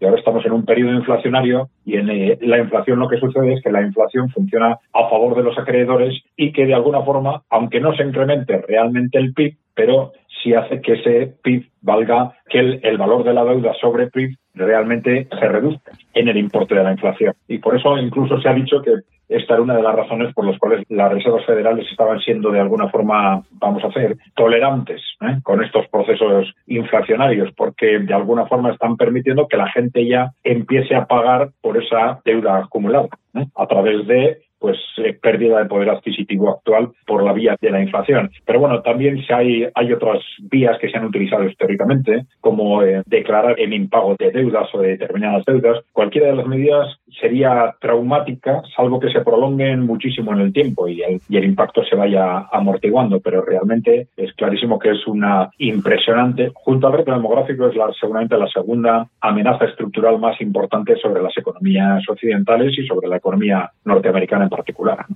Y 0.00 0.04
ahora 0.04 0.18
estamos 0.18 0.46
en 0.46 0.52
un 0.52 0.64
periodo 0.64 0.92
inflacionario 0.92 1.70
y 1.84 1.96
en 1.96 2.08
eh, 2.08 2.38
la 2.42 2.58
inflación 2.58 3.00
lo 3.00 3.08
que 3.08 3.18
sucede 3.18 3.54
es 3.54 3.62
que 3.62 3.72
la 3.72 3.82
inflación 3.82 4.28
funciona 4.30 4.78
a 4.92 5.08
favor 5.10 5.36
de 5.36 5.42
los 5.42 5.58
acreedores 5.58 6.22
y 6.36 6.52
que 6.52 6.66
de 6.66 6.74
alguna 6.74 7.02
forma, 7.02 7.42
aunque 7.50 7.80
no 7.80 7.94
se 7.96 8.04
incremente 8.04 8.62
realmente 8.68 9.18
el 9.18 9.34
PIB, 9.34 9.56
pero 9.74 10.12
sí 10.42 10.54
hace 10.54 10.80
que 10.80 10.94
ese 10.94 11.34
PIB 11.42 11.66
valga, 11.82 12.36
que 12.48 12.60
el, 12.82 12.98
valor 12.98 13.24
de 13.24 13.34
la 13.34 13.44
deuda 13.44 13.74
sobre 13.80 14.08
PIB 14.08 14.36
realmente 14.64 15.28
se 15.28 15.48
reduzca 15.48 15.92
en 16.14 16.28
el 16.28 16.36
importe 16.36 16.74
de 16.74 16.82
la 16.82 16.92
inflación. 16.92 17.34
Y 17.46 17.58
por 17.58 17.76
eso 17.76 17.96
incluso 17.98 18.40
se 18.40 18.48
ha 18.48 18.54
dicho 18.54 18.80
que 18.82 18.92
esta 19.28 19.54
era 19.54 19.62
una 19.62 19.76
de 19.76 19.82
las 19.82 19.94
razones 19.94 20.32
por 20.34 20.46
las 20.46 20.58
cuales 20.58 20.84
las 20.88 21.12
reservas 21.12 21.44
federales 21.44 21.86
estaban 21.90 22.20
siendo 22.20 22.50
de 22.50 22.60
alguna 22.60 22.88
forma, 22.88 23.42
vamos 23.52 23.82
a 23.82 23.88
hacer, 23.88 24.16
tolerantes 24.34 25.02
¿eh? 25.20 25.38
con 25.42 25.62
estos 25.64 25.88
procesos 25.88 26.54
inflacionarios, 26.66 27.52
porque 27.56 27.98
de 27.98 28.14
alguna 28.14 28.46
forma 28.46 28.70
están 28.70 28.96
permitiendo 28.96 29.48
que 29.48 29.56
la 29.56 29.68
gente 29.70 30.06
ya 30.06 30.30
empiece 30.44 30.94
a 30.94 31.06
pagar 31.06 31.50
por 31.60 31.76
esa 31.76 32.20
deuda 32.24 32.58
acumulada 32.58 33.08
¿eh? 33.34 33.46
a 33.54 33.66
través 33.66 34.06
de 34.06 34.42
pues 34.66 34.78
eh, 34.96 35.12
pérdida 35.12 35.60
de 35.60 35.66
poder 35.66 35.88
adquisitivo 35.90 36.50
actual 36.50 36.88
por 37.06 37.22
la 37.22 37.32
vía 37.32 37.54
de 37.60 37.70
la 37.70 37.80
inflación. 37.80 38.32
Pero 38.44 38.58
bueno, 38.58 38.82
también 38.82 39.22
hay, 39.28 39.64
hay 39.72 39.92
otras 39.92 40.18
vías 40.40 40.76
que 40.80 40.90
se 40.90 40.96
han 40.96 41.04
utilizado 41.04 41.44
históricamente, 41.44 42.26
como 42.40 42.82
eh, 42.82 43.04
declarar 43.06 43.54
el 43.60 43.72
impago 43.72 44.16
de 44.18 44.32
deudas 44.32 44.68
o 44.74 44.80
de 44.80 44.96
determinadas 44.96 45.44
deudas. 45.44 45.84
Cualquiera 45.92 46.26
de 46.26 46.34
las 46.34 46.48
medidas 46.48 46.98
sería 47.20 47.76
traumática, 47.80 48.60
salvo 48.74 48.98
que 48.98 49.10
se 49.10 49.20
prolonguen 49.20 49.86
muchísimo 49.86 50.32
en 50.32 50.40
el 50.40 50.52
tiempo 50.52 50.88
y 50.88 51.00
el, 51.00 51.20
y 51.28 51.36
el 51.36 51.44
impacto 51.44 51.84
se 51.84 51.94
vaya 51.94 52.48
amortiguando, 52.50 53.20
pero 53.20 53.42
realmente 53.42 54.08
es 54.16 54.32
clarísimo 54.32 54.80
que 54.80 54.90
es 54.90 55.06
una 55.06 55.48
impresionante, 55.58 56.50
junto 56.54 56.88
al 56.88 56.94
reto 56.94 57.12
demográfico, 57.12 57.68
es 57.68 57.76
la, 57.76 57.92
seguramente 58.00 58.36
la 58.36 58.48
segunda 58.48 59.06
amenaza 59.20 59.66
estructural 59.66 60.18
más 60.18 60.40
importante 60.40 60.96
sobre 60.96 61.22
las 61.22 61.38
economías 61.38 62.02
occidentales 62.08 62.76
y 62.76 62.84
sobre 62.84 63.06
la 63.06 63.18
economía 63.18 63.70
norteamericana 63.84 64.44
en 64.44 64.50
particular. 64.56 65.06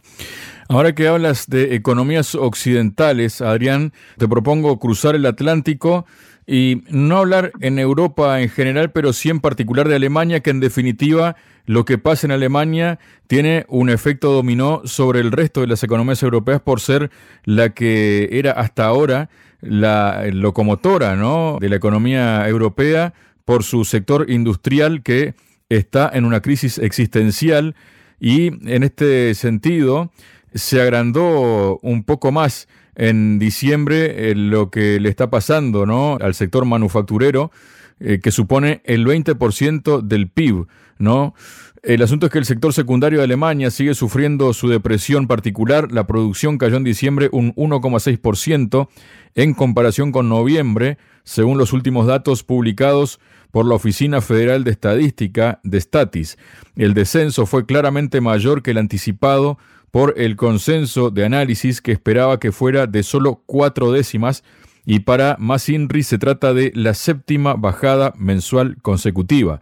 Ahora 0.68 0.94
que 0.94 1.08
hablas 1.08 1.48
de 1.48 1.74
economías 1.74 2.34
occidentales, 2.34 3.40
Adrián, 3.40 3.92
te 4.18 4.28
propongo 4.28 4.78
cruzar 4.78 5.14
el 5.14 5.26
Atlántico 5.26 6.06
y 6.46 6.82
no 6.88 7.18
hablar 7.18 7.52
en 7.60 7.78
Europa 7.78 8.40
en 8.40 8.48
general, 8.48 8.90
pero 8.90 9.12
sí 9.12 9.30
en 9.30 9.40
particular 9.40 9.88
de 9.88 9.96
Alemania, 9.96 10.40
que 10.40 10.50
en 10.50 10.60
definitiva 10.60 11.36
lo 11.66 11.84
que 11.84 11.98
pasa 11.98 12.26
en 12.26 12.32
Alemania 12.32 12.98
tiene 13.26 13.64
un 13.68 13.90
efecto 13.90 14.32
dominó 14.32 14.82
sobre 14.84 15.20
el 15.20 15.30
resto 15.30 15.60
de 15.60 15.68
las 15.68 15.82
economías 15.84 16.22
europeas 16.22 16.60
por 16.60 16.80
ser 16.80 17.10
la 17.44 17.70
que 17.70 18.28
era 18.32 18.52
hasta 18.52 18.86
ahora 18.86 19.30
la 19.60 20.24
locomotora 20.32 21.14
de 21.60 21.68
la 21.68 21.76
economía 21.76 22.48
europea 22.48 23.14
por 23.44 23.62
su 23.62 23.84
sector 23.84 24.30
industrial 24.30 25.02
que 25.02 25.34
está 25.68 26.10
en 26.12 26.24
una 26.24 26.40
crisis 26.40 26.78
existencial 26.78 27.74
y 28.20 28.48
en 28.70 28.82
este 28.82 29.34
sentido 29.34 30.12
se 30.54 30.80
agrandó 30.80 31.78
un 31.82 32.04
poco 32.04 32.32
más 32.32 32.68
en 32.94 33.38
diciembre 33.38 34.30
eh, 34.30 34.34
lo 34.34 34.70
que 34.70 35.00
le 35.00 35.08
está 35.08 35.30
pasando 35.30 35.86
¿no? 35.86 36.18
al 36.20 36.34
sector 36.34 36.64
manufacturero, 36.64 37.50
eh, 37.98 38.20
que 38.22 38.30
supone 38.30 38.82
el 38.84 39.06
20% 39.06 40.02
del 40.02 40.28
PIB. 40.28 40.66
¿no? 40.98 41.34
El 41.82 42.02
asunto 42.02 42.26
es 42.26 42.32
que 42.32 42.38
el 42.38 42.44
sector 42.44 42.74
secundario 42.74 43.20
de 43.20 43.24
Alemania 43.24 43.70
sigue 43.70 43.94
sufriendo 43.94 44.52
su 44.52 44.68
depresión 44.68 45.26
particular. 45.26 45.90
La 45.90 46.06
producción 46.06 46.58
cayó 46.58 46.76
en 46.76 46.84
diciembre 46.84 47.30
un 47.32 47.54
1,6% 47.54 48.88
en 49.34 49.54
comparación 49.54 50.12
con 50.12 50.28
noviembre, 50.28 50.98
según 51.24 51.58
los 51.58 51.72
últimos 51.72 52.06
datos 52.06 52.42
publicados 52.42 53.20
por 53.50 53.66
la 53.66 53.74
Oficina 53.74 54.20
Federal 54.20 54.64
de 54.64 54.70
Estadística 54.70 55.60
de 55.64 55.80
Statis. 55.80 56.38
El 56.76 56.94
descenso 56.94 57.46
fue 57.46 57.66
claramente 57.66 58.20
mayor 58.20 58.62
que 58.62 58.70
el 58.70 58.78
anticipado 58.78 59.58
por 59.90 60.14
el 60.16 60.36
consenso 60.36 61.10
de 61.10 61.24
análisis 61.24 61.80
que 61.80 61.92
esperaba 61.92 62.38
que 62.38 62.52
fuera 62.52 62.86
de 62.86 63.02
solo 63.02 63.42
cuatro 63.46 63.90
décimas 63.90 64.44
y 64.86 65.00
para 65.00 65.36
más 65.38 65.68
INRI 65.68 66.02
se 66.02 66.18
trata 66.18 66.54
de 66.54 66.72
la 66.74 66.94
séptima 66.94 67.54
bajada 67.54 68.12
mensual 68.16 68.76
consecutiva. 68.82 69.60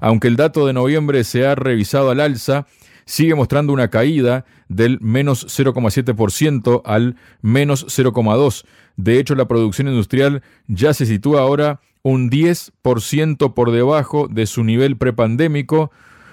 Aunque 0.00 0.28
el 0.28 0.36
dato 0.36 0.66
de 0.66 0.72
noviembre 0.72 1.24
se 1.24 1.46
ha 1.46 1.54
revisado 1.54 2.10
al 2.10 2.20
alza, 2.20 2.66
sigue 3.04 3.34
mostrando 3.34 3.72
una 3.72 3.88
caída 3.88 4.44
del 4.68 4.98
menos 5.00 5.46
0,7% 5.46 6.82
al 6.84 7.16
menos 7.40 7.86
0,2%. 7.86 8.64
De 8.96 9.18
hecho, 9.18 9.34
la 9.34 9.48
producción 9.48 9.88
industrial 9.88 10.42
ya 10.66 10.94
se 10.94 11.06
sitúa 11.06 11.42
ahora 11.42 11.80
un 12.02 12.30
10% 12.30 13.54
por 13.54 13.72
debajo 13.72 14.28
de 14.28 14.46
su 14.46 14.64
nivel 14.64 14.96
prepandémico, 14.96 15.90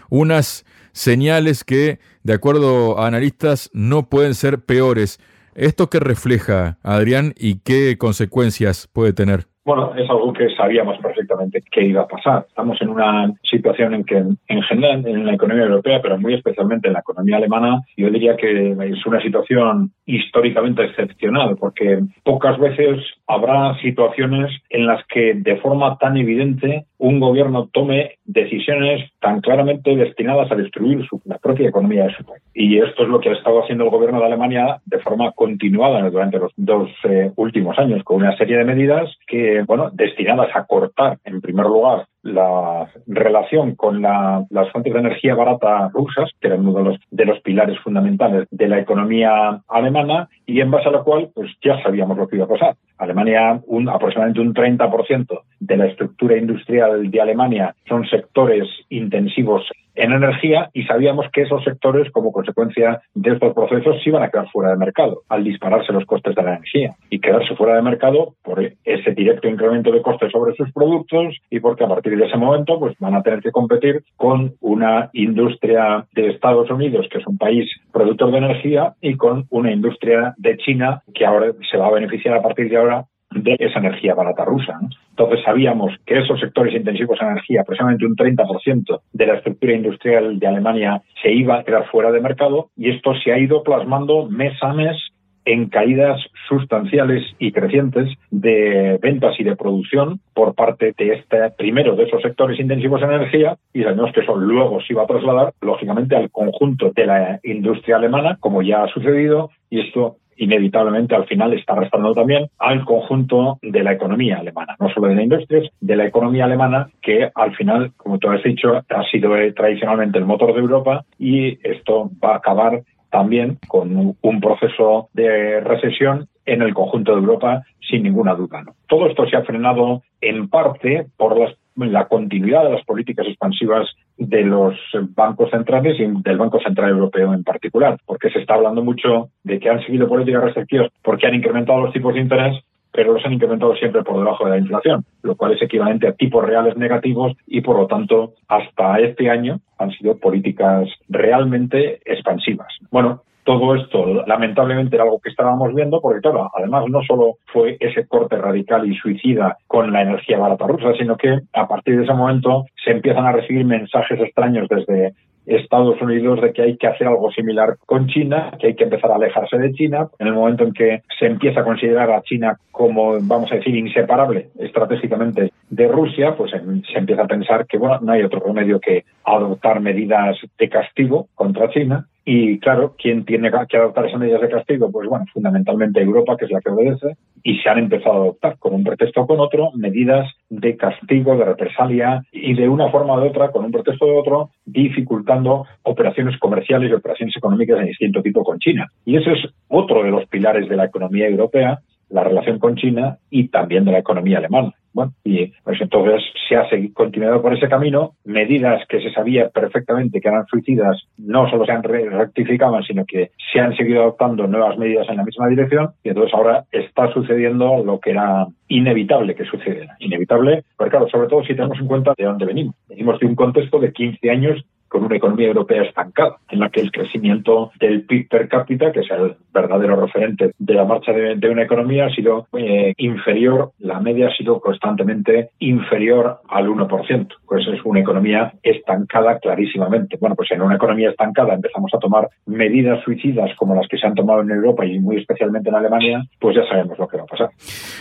unas 0.09 0.65
señales 0.91 1.63
que, 1.63 1.99
de 2.23 2.33
acuerdo 2.33 2.99
a 2.99 3.07
analistas, 3.07 3.69
no 3.73 4.07
pueden 4.09 4.35
ser 4.35 4.61
peores. 4.61 5.19
¿Esto 5.55 5.89
qué 5.89 5.99
refleja, 5.99 6.77
Adrián, 6.83 7.33
y 7.37 7.55
qué 7.55 7.97
consecuencias 7.97 8.87
puede 8.91 9.13
tener? 9.13 9.52
Bueno, 9.65 9.93
es 9.95 10.09
algo 10.09 10.33
que 10.33 10.49
sabíamos 10.55 10.97
perfectamente 10.97 11.63
que 11.71 11.85
iba 11.85 12.01
a 12.01 12.07
pasar. 12.07 12.45
Estamos 12.49 12.81
en 12.81 12.89
una 12.89 13.31
situación 13.49 13.93
en 13.93 14.03
que, 14.03 14.17
en 14.17 14.61
general, 14.63 15.07
en 15.07 15.25
la 15.25 15.35
economía 15.35 15.63
europea, 15.63 16.01
pero 16.01 16.17
muy 16.17 16.33
especialmente 16.33 16.89
en 16.89 16.93
la 16.93 16.99
economía 16.99 17.37
alemana, 17.37 17.81
yo 17.95 18.09
diría 18.09 18.35
que 18.35 18.71
es 18.71 19.05
una 19.05 19.21
situación 19.21 19.91
históricamente 20.05 20.83
excepcional, 20.83 21.55
porque 21.57 22.01
pocas 22.23 22.59
veces 22.59 23.05
habrá 23.25 23.77
situaciones 23.79 24.51
en 24.69 24.85
las 24.85 25.05
que 25.07 25.33
de 25.33 25.55
forma 25.57 25.97
tan 25.97 26.17
evidente 26.17 26.85
un 26.97 27.21
gobierno 27.21 27.69
tome 27.71 28.17
decisiones 28.25 29.11
tan 29.23 29.39
claramente 29.39 29.95
destinadas 29.95 30.51
a 30.51 30.55
destruir 30.55 31.07
su, 31.07 31.21
la 31.23 31.37
propia 31.37 31.69
economía 31.69 32.03
de 32.03 32.13
su 32.13 32.25
país. 32.25 32.43
Y 32.53 32.77
esto 32.77 33.03
es 33.03 33.09
lo 33.09 33.21
que 33.21 33.29
ha 33.29 33.33
estado 33.33 33.63
haciendo 33.63 33.85
el 33.85 33.89
gobierno 33.89 34.19
de 34.19 34.25
Alemania 34.25 34.81
de 34.85 34.99
forma 34.99 35.31
continuada 35.31 36.09
durante 36.09 36.39
los 36.39 36.51
dos 36.57 36.89
eh, 37.05 37.31
últimos 37.37 37.79
años, 37.79 38.03
con 38.03 38.17
una 38.17 38.35
serie 38.35 38.57
de 38.57 38.65
medidas 38.65 39.09
que, 39.25 39.63
bueno, 39.65 39.89
destinadas 39.93 40.53
a 40.53 40.65
cortar, 40.65 41.19
en 41.23 41.39
primer 41.39 41.65
lugar, 41.67 42.05
la 42.23 42.89
relación 43.05 43.75
con 43.75 44.01
las 44.01 44.71
fuentes 44.71 44.93
de 44.93 44.99
energía 44.99 45.35
barata 45.35 45.89
rusas, 45.93 46.31
que 46.39 46.47
eran 46.47 46.61
uno 46.61 46.79
de 46.79 46.83
los, 46.83 46.99
de 47.11 47.25
los 47.25 47.39
pilares 47.41 47.77
fundamentales 47.79 48.47
de 48.49 48.67
la 48.67 48.79
economía 48.79 49.61
alemana, 49.67 50.29
y 50.45 50.61
en 50.61 50.71
base 50.71 50.89
a 50.89 50.91
lo 50.91 51.03
cual, 51.03 51.29
pues 51.33 51.51
ya 51.63 51.81
sabíamos 51.83 52.17
lo 52.17 52.27
que 52.27 52.37
iba 52.37 52.45
a 52.45 52.49
pasar. 52.49 52.75
Alemania, 52.97 53.61
un, 53.67 53.89
aproximadamente 53.89 54.41
un 54.41 54.53
30% 54.53 55.41
de 55.59 55.77
la 55.77 55.87
estructura 55.87 56.37
industrial 56.37 57.11
de 57.11 57.21
Alemania 57.21 57.75
son 57.87 58.05
sectores 58.07 58.67
intensivos 58.89 59.63
en 59.95 60.11
energía 60.11 60.69
y 60.73 60.83
sabíamos 60.83 61.27
que 61.31 61.41
esos 61.41 61.63
sectores, 61.63 62.11
como 62.11 62.31
consecuencia 62.31 63.01
de 63.13 63.31
estos 63.31 63.53
procesos, 63.53 64.01
se 64.03 64.09
iban 64.09 64.23
a 64.23 64.29
quedar 64.29 64.49
fuera 64.51 64.71
de 64.71 64.77
mercado 64.77 65.21
al 65.29 65.43
dispararse 65.43 65.93
los 65.93 66.05
costes 66.05 66.35
de 66.35 66.43
la 66.43 66.55
energía 66.55 66.95
y 67.09 67.19
quedarse 67.19 67.55
fuera 67.55 67.75
de 67.75 67.81
mercado 67.81 68.35
por 68.43 68.61
ese 68.61 69.11
directo 69.11 69.47
incremento 69.47 69.91
de 69.91 70.01
costes 70.01 70.31
sobre 70.31 70.55
sus 70.55 70.71
productos 70.71 71.35
y 71.49 71.59
porque 71.59 71.83
a 71.83 71.87
partir 71.87 72.17
de 72.17 72.25
ese 72.25 72.37
momento 72.37 72.79
pues 72.79 72.95
van 72.99 73.15
a 73.15 73.21
tener 73.21 73.41
que 73.41 73.51
competir 73.51 74.03
con 74.17 74.53
una 74.61 75.09
industria 75.13 76.05
de 76.13 76.29
Estados 76.29 76.69
Unidos, 76.69 77.07
que 77.11 77.19
es 77.19 77.27
un 77.27 77.37
país 77.37 77.69
productor 77.91 78.31
de 78.31 78.37
energía, 78.37 78.93
y 79.01 79.15
con 79.15 79.45
una 79.49 79.71
industria 79.71 80.33
de 80.37 80.57
China 80.57 81.01
que 81.13 81.25
ahora 81.25 81.51
se 81.69 81.77
va 81.77 81.87
a 81.87 81.91
beneficiar 81.91 82.35
a 82.35 82.41
partir 82.41 82.69
de 82.69 82.77
ahora 82.77 83.05
de 83.35 83.55
esa 83.59 83.79
energía 83.79 84.15
barata 84.15 84.45
rusa. 84.45 84.79
Entonces 85.09 85.43
sabíamos 85.43 85.93
que 86.05 86.19
esos 86.19 86.39
sectores 86.39 86.73
intensivos 86.73 87.19
en 87.21 87.29
energía, 87.29 87.61
aproximadamente 87.61 88.05
un 88.05 88.15
30% 88.15 89.01
de 89.11 89.25
la 89.25 89.35
estructura 89.35 89.73
industrial 89.73 90.39
de 90.39 90.47
Alemania 90.47 91.01
se 91.21 91.31
iba 91.31 91.59
a 91.59 91.63
quedar 91.63 91.87
fuera 91.89 92.11
de 92.11 92.21
mercado 92.21 92.69
y 92.75 92.89
esto 92.89 93.13
se 93.23 93.31
ha 93.31 93.39
ido 93.39 93.63
plasmando 93.63 94.27
mes 94.29 94.53
a 94.61 94.73
mes 94.73 94.97
en 95.45 95.69
caídas 95.69 96.21
sustanciales 96.47 97.23
y 97.39 97.51
crecientes 97.51 98.09
de 98.31 98.97
ventas 99.01 99.35
y 99.39 99.43
de 99.43 99.55
producción 99.55 100.19
por 100.33 100.55
parte 100.55 100.93
de 100.97 101.13
este 101.13 101.51
primero 101.57 101.95
de 101.95 102.03
esos 102.03 102.21
sectores 102.21 102.59
intensivos 102.59 103.01
en 103.01 103.11
energía 103.11 103.57
y 103.73 103.83
sabemos 103.83 104.11
que 104.13 104.21
eso 104.21 104.35
luego 104.35 104.81
se 104.81 104.93
iba 104.93 105.03
a 105.03 105.07
trasladar 105.07 105.53
lógicamente 105.61 106.15
al 106.15 106.31
conjunto 106.31 106.91
de 106.95 107.05
la 107.05 107.39
industria 107.43 107.97
alemana 107.97 108.37
como 108.39 108.61
ya 108.61 108.83
ha 108.83 108.87
sucedido 108.87 109.49
y 109.69 109.81
esto 109.81 110.17
inevitablemente 110.37 111.15
al 111.15 111.25
final 111.25 111.53
está 111.53 111.75
restando 111.75 112.13
también 112.13 112.47
al 112.59 112.85
conjunto 112.85 113.59
de 113.61 113.83
la 113.83 113.93
economía 113.93 114.39
alemana, 114.39 114.75
no 114.79 114.89
solo 114.89 115.07
de 115.07 115.15
la 115.15 115.23
industria, 115.23 115.69
de 115.79 115.95
la 115.95 116.05
economía 116.05 116.45
alemana 116.45 116.89
que 117.01 117.29
al 117.33 117.55
final, 117.55 117.91
como 117.97 118.17
tú 118.19 118.29
has 118.29 118.43
dicho, 118.43 118.75
ha 118.75 119.03
sido 119.11 119.35
eh, 119.37 119.53
tradicionalmente 119.53 120.17
el 120.17 120.25
motor 120.25 120.53
de 120.53 120.59
Europa 120.59 121.03
y 121.17 121.57
esto 121.67 122.09
va 122.23 122.33
a 122.33 122.37
acabar 122.37 122.81
también 123.09 123.59
con 123.67 124.15
un 124.19 124.41
proceso 124.41 125.09
de 125.13 125.59
recesión 125.59 126.27
en 126.45 126.61
el 126.61 126.73
conjunto 126.73 127.13
de 127.13 127.19
Europa 127.19 127.63
sin 127.79 128.03
ninguna 128.03 128.33
duda. 128.33 128.63
Todo 128.87 129.07
esto 129.07 129.27
se 129.27 129.37
ha 129.37 129.43
frenado 129.43 130.01
en 130.19 130.49
parte 130.49 131.07
por 131.15 131.55
la 131.75 132.07
continuidad 132.07 132.63
de 132.63 132.71
las 132.71 132.85
políticas 132.85 133.27
expansivas 133.27 133.87
de 134.17 134.43
los 134.43 134.75
bancos 135.15 135.49
centrales 135.49 135.99
y 135.99 136.05
del 136.21 136.37
Banco 136.37 136.59
Central 136.59 136.91
Europeo 136.91 137.33
en 137.33 137.43
particular, 137.43 137.97
porque 138.05 138.29
se 138.29 138.39
está 138.39 138.55
hablando 138.55 138.83
mucho 138.83 139.29
de 139.43 139.59
que 139.59 139.69
han 139.69 139.81
seguido 139.83 140.07
políticas 140.07 140.43
restrictivas 140.43 140.91
porque 141.01 141.27
han 141.27 141.35
incrementado 141.35 141.81
los 141.81 141.93
tipos 141.93 142.13
de 142.13 142.21
interés, 142.21 142.63
pero 142.91 143.13
los 143.13 143.25
han 143.25 143.33
incrementado 143.33 143.75
siempre 143.75 144.03
por 144.03 144.17
debajo 144.17 144.45
de 144.45 144.51
la 144.51 144.57
inflación, 144.59 145.03
lo 145.23 145.35
cual 145.35 145.53
es 145.53 145.61
equivalente 145.61 146.07
a 146.07 146.13
tipos 146.13 146.45
reales 146.45 146.77
negativos 146.77 147.33
y, 147.47 147.61
por 147.61 147.77
lo 147.77 147.87
tanto, 147.87 148.35
hasta 148.47 148.99
este 148.99 149.29
año 149.29 149.59
han 149.79 149.91
sido 149.91 150.17
políticas 150.17 150.87
realmente 151.09 151.99
expansivas. 152.05 152.67
Bueno, 152.91 153.23
todo 153.43 153.75
esto, 153.75 154.23
lamentablemente, 154.25 154.95
era 154.95 155.03
algo 155.03 155.19
que 155.19 155.29
estábamos 155.29 155.73
viendo, 155.73 156.01
porque, 156.01 156.21
claro, 156.21 156.49
además 156.55 156.85
no 156.89 157.01
solo 157.03 157.37
fue 157.47 157.77
ese 157.79 158.07
corte 158.07 158.37
radical 158.37 158.89
y 158.89 158.95
suicida 158.95 159.57
con 159.67 159.91
la 159.91 160.01
energía 160.01 160.39
barata 160.39 160.67
rusa, 160.67 160.93
sino 160.97 161.17
que 161.17 161.39
a 161.53 161.67
partir 161.67 161.97
de 161.97 162.03
ese 162.03 162.13
momento 162.13 162.65
se 162.83 162.91
empiezan 162.91 163.25
a 163.25 163.31
recibir 163.31 163.65
mensajes 163.65 164.19
extraños 164.19 164.67
desde 164.69 165.13
Estados 165.45 166.01
Unidos 166.01 166.41
de 166.41 166.53
que 166.53 166.61
hay 166.61 166.77
que 166.77 166.87
hacer 166.87 167.07
algo 167.07 167.31
similar 167.31 167.75
con 167.85 168.07
China, 168.07 168.51
que 168.59 168.67
hay 168.67 168.75
que 168.75 168.85
empezar 168.85 169.11
a 169.11 169.15
alejarse 169.15 169.57
de 169.57 169.73
China. 169.73 170.07
En 170.19 170.27
el 170.27 170.33
momento 170.33 170.63
en 170.63 170.73
que 170.73 171.01
se 171.19 171.25
empieza 171.25 171.61
a 171.61 171.65
considerar 171.65 172.11
a 172.11 172.21
China 172.21 172.57
como, 172.71 173.17
vamos 173.21 173.51
a 173.51 173.55
decir, 173.55 173.75
inseparable 173.75 174.49
estratégicamente 174.57 175.51
de 175.69 175.87
Rusia, 175.87 176.35
pues 176.37 176.51
se 176.51 176.97
empieza 176.97 177.23
a 177.23 177.27
pensar 177.27 177.65
que 177.67 177.77
bueno, 177.77 177.99
no 178.01 178.13
hay 178.13 178.23
otro 178.23 178.39
remedio 178.39 178.79
que 178.79 179.03
adoptar 179.25 179.81
medidas 179.81 180.37
de 180.57 180.69
castigo 180.69 181.27
contra 181.35 181.69
China 181.69 182.05
y 182.25 182.59
claro, 182.59 182.95
¿quién 182.97 183.25
tiene 183.25 183.51
que 183.69 183.77
adoptar 183.77 184.05
esas 184.05 184.19
medidas 184.19 184.41
de 184.41 184.49
castigo? 184.49 184.89
Pues 184.91 185.09
bueno, 185.09 185.25
fundamentalmente 185.33 186.01
Europa, 186.01 186.37
que 186.37 186.45
es 186.45 186.51
la 186.51 186.61
que 186.61 186.69
obedece, 186.69 187.17
y 187.43 187.57
se 187.59 187.69
han 187.69 187.79
empezado 187.79 188.13
a 188.13 188.17
adoptar, 188.23 188.57
con 188.59 188.73
un 188.73 188.83
pretexto 188.83 189.21
o 189.21 189.27
con 189.27 189.41
otro, 189.41 189.71
medidas 189.75 190.31
de 190.49 190.77
castigo, 190.77 191.35
de 191.35 191.45
represalia, 191.45 192.23
y 192.31 192.53
de 192.53 192.69
una 192.69 192.89
forma 192.89 193.13
o 193.13 193.19
de 193.19 193.29
otra, 193.29 193.51
con 193.51 193.65
un 193.65 193.71
pretexto 193.71 194.05
o 194.05 194.09
de 194.09 194.17
otro, 194.17 194.49
dificultando 194.65 195.65
operaciones 195.83 196.37
comerciales 196.39 196.89
y 196.89 196.93
operaciones 196.93 197.35
económicas 197.35 197.79
de 197.79 197.87
distinto 197.87 198.21
tipo 198.21 198.43
con 198.43 198.59
China. 198.59 198.87
Y 199.03 199.17
ese 199.17 199.33
es 199.33 199.39
otro 199.67 200.03
de 200.03 200.11
los 200.11 200.25
pilares 200.27 200.69
de 200.69 200.77
la 200.77 200.85
economía 200.85 201.27
europea, 201.27 201.79
la 202.09 202.23
relación 202.23 202.59
con 202.59 202.75
China 202.75 203.17
y 203.29 203.49
también 203.49 203.83
de 203.83 203.91
la 203.91 203.99
economía 203.99 204.37
alemana. 204.37 204.71
Bueno, 204.93 205.11
y 205.23 205.51
pues 205.63 205.81
entonces 205.81 206.21
se 206.47 206.55
ha 206.55 206.69
seguido, 206.69 206.93
continuado 206.93 207.41
por 207.41 207.53
ese 207.53 207.67
camino. 207.67 208.13
Medidas 208.23 208.85
que 208.87 209.01
se 209.01 209.11
sabía 209.11 209.49
perfectamente 209.49 210.21
que 210.21 210.27
eran 210.27 210.45
suicidas 210.45 211.01
no 211.17 211.49
solo 211.49 211.65
se 211.65 211.71
han 211.71 211.83
rectificado, 211.83 212.81
sino 212.83 213.05
que 213.05 213.31
se 213.51 213.59
han 213.59 213.75
seguido 213.75 214.01
adoptando 214.01 214.47
nuevas 214.47 214.77
medidas 214.77 215.07
en 215.09 215.17
la 215.17 215.23
misma 215.23 215.47
dirección. 215.47 215.89
Y 216.03 216.09
entonces 216.09 216.33
ahora 216.33 216.65
está 216.71 217.11
sucediendo 217.11 217.83
lo 217.83 217.99
que 217.99 218.11
era 218.11 218.47
inevitable 218.67 219.35
que 219.35 219.45
sucediera. 219.45 219.95
Inevitable, 219.99 220.63
porque 220.77 220.91
claro, 220.91 221.07
sobre 221.09 221.27
todo 221.27 221.43
si 221.43 221.55
tenemos 221.55 221.79
en 221.79 221.87
cuenta 221.87 222.13
de 222.17 222.25
dónde 222.25 222.45
venimos. 222.45 222.75
Venimos 222.87 223.19
de 223.19 223.25
un 223.25 223.35
contexto 223.35 223.79
de 223.79 223.91
15 223.91 224.29
años 224.29 224.65
con 224.93 225.05
una 225.05 225.17
economía 225.17 225.47
europea 225.47 225.81
estancada, 225.81 226.37
en 226.51 226.59
la 226.59 226.69
que 226.69 226.79
el 226.79 226.91
crecimiento 226.91 227.71
del 227.79 228.03
PIB 228.03 228.29
per 228.29 228.47
cápita, 228.47 228.91
que 228.91 228.99
es 228.99 229.09
el 229.09 229.35
verdadero 229.51 229.95
referente 229.95 230.51
de 230.55 230.73
la 230.75 230.85
marcha 230.85 231.11
de, 231.11 231.49
una 231.49 231.63
economía, 231.63 232.05
ha 232.05 232.09
sido 232.11 232.47
eh, 232.55 232.93
inferior, 232.97 233.71
la 233.79 233.99
media 233.99 234.27
ha 234.27 234.35
sido 234.35 234.59
constantemente 234.59 235.49
inferior 235.57 236.41
al 236.47 236.67
1%. 236.67 237.27
Pues 237.47 237.67
es 237.67 237.83
una 237.83 238.01
economía 238.01 238.53
estancada 238.61 239.39
clarísimamente. 239.39 240.17
Bueno, 240.21 240.35
pues 240.35 240.51
en 240.51 240.61
una 240.61 240.75
economía 240.75 241.09
estancada 241.09 241.55
empezamos 241.55 241.91
a 241.95 241.97
tomar 241.97 242.29
medidas 242.45 243.03
suicidas 243.03 243.49
como 243.57 243.73
las 243.73 243.87
que 243.87 243.97
se 243.97 244.05
han 244.05 244.13
tomado 244.13 244.41
en 244.41 244.51
Europa 244.51 244.85
y 244.85 244.99
muy 244.99 245.17
especialmente 245.17 245.69
en 245.69 245.75
Alemania, 245.75 246.23
pues 246.39 246.55
ya 246.55 246.67
sabemos 246.69 246.99
lo 246.99 247.07
que 247.07 247.17
va 247.17 247.23
a 247.23 247.25
pasar. 247.25 247.49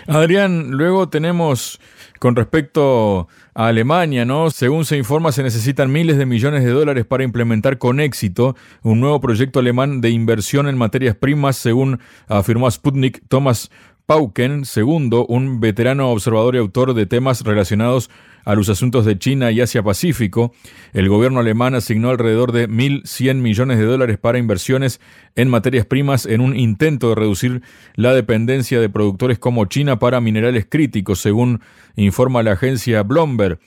Adrián, 0.09 0.73
luego 0.73 1.09
tenemos 1.09 1.81
con 2.23 2.37
respecto 2.37 3.27
a 3.53 3.67
Alemania, 3.67 4.25
¿no? 4.25 4.49
Según 4.51 4.85
se 4.85 4.97
informa, 4.97 5.33
se 5.33 5.43
necesitan 5.43 5.91
miles 5.91 6.19
de 6.19 6.25
millones 6.25 6.63
de 6.63 6.71
dólares 6.71 7.05
para 7.05 7.25
implementar 7.25 7.79
con 7.79 7.99
éxito 7.99 8.55
un 8.85 9.01
nuevo 9.01 9.21
proyecto 9.21 9.59
alemán 9.59 10.01
de 10.01 10.11
inversión 10.11 10.69
en 10.69 10.79
materias 10.79 11.17
primas, 11.17 11.57
según 11.57 11.99
afirmó 12.29 12.71
Sputnik 12.71 13.25
Thomas 13.27 13.73
Pauken 14.07 14.63
II, 14.73 15.25
un 15.27 15.59
veterano 15.59 16.11
observador 16.11 16.55
y 16.55 16.59
autor 16.59 16.95
de 16.95 17.07
temas 17.07 17.41
relacionados 17.41 18.09
a 18.45 18.55
los 18.55 18.69
asuntos 18.69 19.05
de 19.05 19.19
China 19.19 19.51
y 19.51 19.61
Asia-Pacífico, 19.61 20.53
el 20.93 21.09
gobierno 21.09 21.41
alemán 21.41 21.75
asignó 21.75 22.11
alrededor 22.11 22.53
de 22.53 22.69
1.100 22.69 23.37
millones 23.37 23.79
de 23.79 23.85
dólares 23.85 24.19
para 24.19 24.39
inversiones 24.39 25.01
en 25.37 25.49
materias 25.49 25.87
primas 25.87 26.27
en 26.27 26.41
un 26.41 26.57
intento 26.57 27.11
de 27.11 27.15
reducir 27.15 27.63
la 27.95 28.15
dependencia 28.15 28.81
de 28.81 28.89
productores 28.89 29.39
como 29.39 29.65
China 29.67 29.99
para 29.99 30.21
minerales 30.21 30.67
críticos, 30.69 31.21
según 31.21 31.61
informa 31.97 32.43
la 32.43 32.53
agencia 32.53 33.03
Bloomberg. 33.03 33.59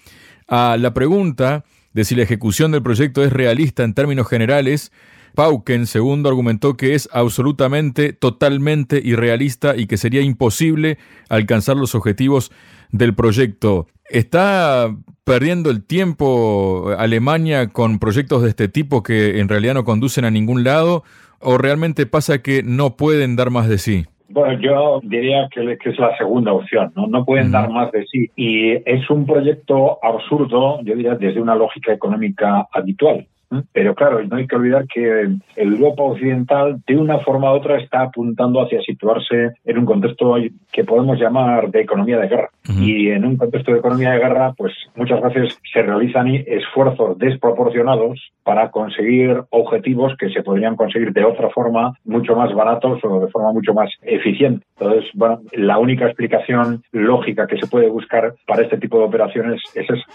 A 0.48 0.77
la 0.77 0.94
pregunta 0.94 1.65
de 1.94 2.03
si 2.03 2.15
la 2.15 2.24
ejecución 2.24 2.72
del 2.72 2.84
proyecto 2.84 3.24
es 3.24 3.32
realista 3.32 3.84
en 3.84 3.94
términos 3.94 4.27
generales, 4.27 4.91
Pauken 5.36 5.86
segundo 5.86 6.29
argumentó 6.29 6.77
que 6.77 6.96
es 6.96 7.10
absolutamente, 7.12 8.13
totalmente 8.13 9.01
irrealista 9.03 9.75
y 9.75 9.86
que 9.86 9.98
sería 9.98 10.22
imposible 10.22 10.98
alcanzar 11.29 11.75
los 11.75 11.94
objetivos 11.94 12.51
del 12.92 13.13
proyecto. 13.13 13.88
¿Está 14.10 14.96
perdiendo 15.24 15.72
el 15.72 15.84
tiempo 15.84 16.92
Alemania 16.98 17.70
con 17.70 18.00
proyectos 18.00 18.44
de 18.44 18.50
este 18.50 18.68
tipo 18.68 19.04
que 19.04 19.39
en 19.39 19.50
realidad 19.50 19.74
no 19.74 19.84
conducen 19.84 20.25
a 20.25 20.32
ningún 20.32 20.63
lado? 20.63 21.03
¿O 21.40 21.57
realmente 21.57 22.05
pasa 22.05 22.42
que 22.42 22.64
no 22.64 22.96
pueden 22.96 23.36
dar 23.36 23.50
más 23.50 23.68
de 23.68 23.77
sí? 23.77 24.05
Bueno, 24.29 24.60
yo 24.60 25.00
diría 25.03 25.48
que, 25.51 25.77
es 25.90 26.00
la 26.00 26.16
segunda 26.18 26.51
opción, 26.51 26.92
¿no? 26.96 27.07
No 27.07 27.24
pueden 27.24 27.51
dar 27.51 27.70
más 27.70 27.92
de 27.92 28.05
sí. 28.07 28.29
Y 28.36 28.72
es 28.72 29.10
un 29.10 29.25
proyecto 29.25 30.00
absurdo, 30.03 30.81
yo 30.81 30.96
diría, 30.96 31.16
desde 31.16 31.40
una 31.40 31.55
lógica 31.55 31.94
económica 31.94 32.68
habitual. 32.72 33.27
Pero 33.74 33.96
claro, 33.96 34.24
no 34.24 34.38
hay 34.38 34.48
que 34.48 34.55
olvidar 34.55 34.86
que 34.88 35.22
el 35.22 35.42
Europa 35.55 36.03
occidental 36.03 36.81
de 36.88 36.98
una 36.98 37.20
forma 37.20 37.51
u 37.51 37.55
otra 37.55 37.77
está 37.77 38.01
apuntando 38.01 38.62
hacia 38.62 38.81
situarse 38.81 39.51
en 39.64 39.77
un 39.77 39.86
contexto 39.86 40.36
que 40.72 40.84
podemos 40.84 41.20
llamar 41.20 41.70
de 41.70 41.81
economía 41.81 42.20
de 42.20 42.27
guerra. 42.27 42.50
Y 42.68 43.10
en 43.10 43.25
un 43.25 43.38
contexto 43.38 43.72
de 43.72 43.79
economía 43.79 44.12
de 44.12 44.20
guerra, 44.20 44.53
pues 44.58 44.74
muchas 44.96 45.22
veces 45.22 45.60
se 45.72 45.81
realizan 45.81 46.27
esfuerzos 46.27 47.18
desproporcionados 47.20 48.31
para 48.44 48.72
conseguir 48.72 49.44
objetivos 49.51 50.14
que 50.18 50.29
se 50.29 50.42
podrían 50.42 50.75
conseguir 50.75 51.14
de 51.14 51.24
otra 51.24 51.50
forma 51.50 51.94
mucho 52.03 52.36
más 52.36 52.53
baratos 52.53 53.00
o 53.03 53.20
de 53.20 53.31
forma 53.31 53.51
mucho 53.51 53.74
más 53.74 53.90
eficiente. 54.01 54.66
Entonces, 54.79 55.10
bueno, 55.14 55.42
la 55.53 55.77
única 55.77 56.05
explicación 56.05 56.84
lógica 56.92 57.48
que 57.48 57.58
se 57.58 57.68
puede 57.68 57.90
buscar 57.90 58.34
para 58.48 58.64
este 58.64 58.77
tipo 58.77 58.98
de 59.00 59.05
operaciones 59.05 59.62
es 59.74 59.90
esa. 59.90 60.05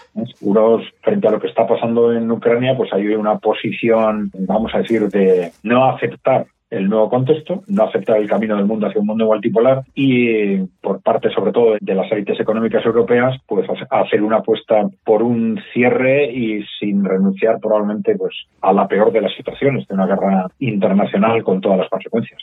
Unos, 0.41 0.83
frente 1.01 1.27
a 1.27 1.31
lo 1.31 1.39
que 1.39 1.47
está 1.47 1.67
pasando 1.67 2.13
en 2.13 2.29
Ucrania, 2.29 2.75
pues 2.75 2.91
hay 2.93 3.03
una 3.21 3.37
posición, 3.37 4.31
vamos 4.33 4.73
a 4.73 4.79
decir, 4.79 5.07
de 5.09 5.51
no 5.63 5.85
aceptar 5.85 6.47
el 6.71 6.89
nuevo 6.89 7.09
contexto, 7.09 7.63
no 7.67 7.83
aceptar 7.83 8.17
el 8.17 8.29
camino 8.29 8.55
del 8.55 8.65
mundo 8.65 8.87
hacia 8.87 9.01
un 9.01 9.07
mundo 9.07 9.25
multipolar 9.25 9.83
y 9.93 10.57
por 10.81 11.01
parte 11.01 11.29
sobre 11.29 11.51
todo 11.51 11.75
de 11.79 11.95
las 11.95 12.09
élites 12.11 12.39
económicas 12.39 12.85
europeas, 12.85 13.37
pues 13.45 13.67
hacer 13.89 14.23
una 14.23 14.37
apuesta 14.37 14.87
por 15.03 15.21
un 15.21 15.59
cierre 15.73 16.31
y 16.31 16.63
sin 16.79 17.03
renunciar 17.03 17.59
probablemente 17.59 18.15
pues 18.15 18.33
a 18.61 18.71
la 18.71 18.87
peor 18.87 19.11
de 19.11 19.21
las 19.21 19.35
situaciones 19.35 19.85
de 19.87 19.93
una 19.93 20.07
guerra 20.07 20.47
internacional 20.59 21.43
con 21.43 21.59
todas 21.59 21.79
las 21.79 21.89
consecuencias. 21.89 22.41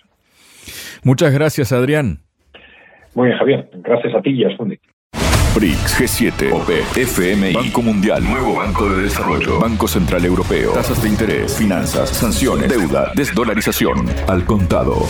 Muchas 1.02 1.32
gracias, 1.32 1.72
Adrián. 1.72 2.18
Muy 3.14 3.28
bien, 3.28 3.38
Javier. 3.38 3.70
Gracias 3.82 4.14
a 4.14 4.20
ti 4.20 4.30
y 4.30 4.44
a 4.44 4.50
Spundi. 4.50 4.78
BRICS, 5.54 5.98
G7, 5.98 6.52
OP, 6.52 6.70
FMI, 6.96 7.52
Banco 7.52 7.82
Mundial, 7.82 8.22
Nuevo 8.22 8.54
Banco 8.56 8.88
de 8.88 9.02
Desarrollo, 9.02 9.58
Banco 9.58 9.88
Central 9.88 10.24
Europeo, 10.24 10.72
tasas 10.72 11.02
de 11.02 11.08
interés, 11.08 11.56
finanzas, 11.56 12.10
sanciones, 12.10 12.68
deuda, 12.68 13.12
desdolarización, 13.14 14.06
al 14.26 14.44
contado. 14.44 15.06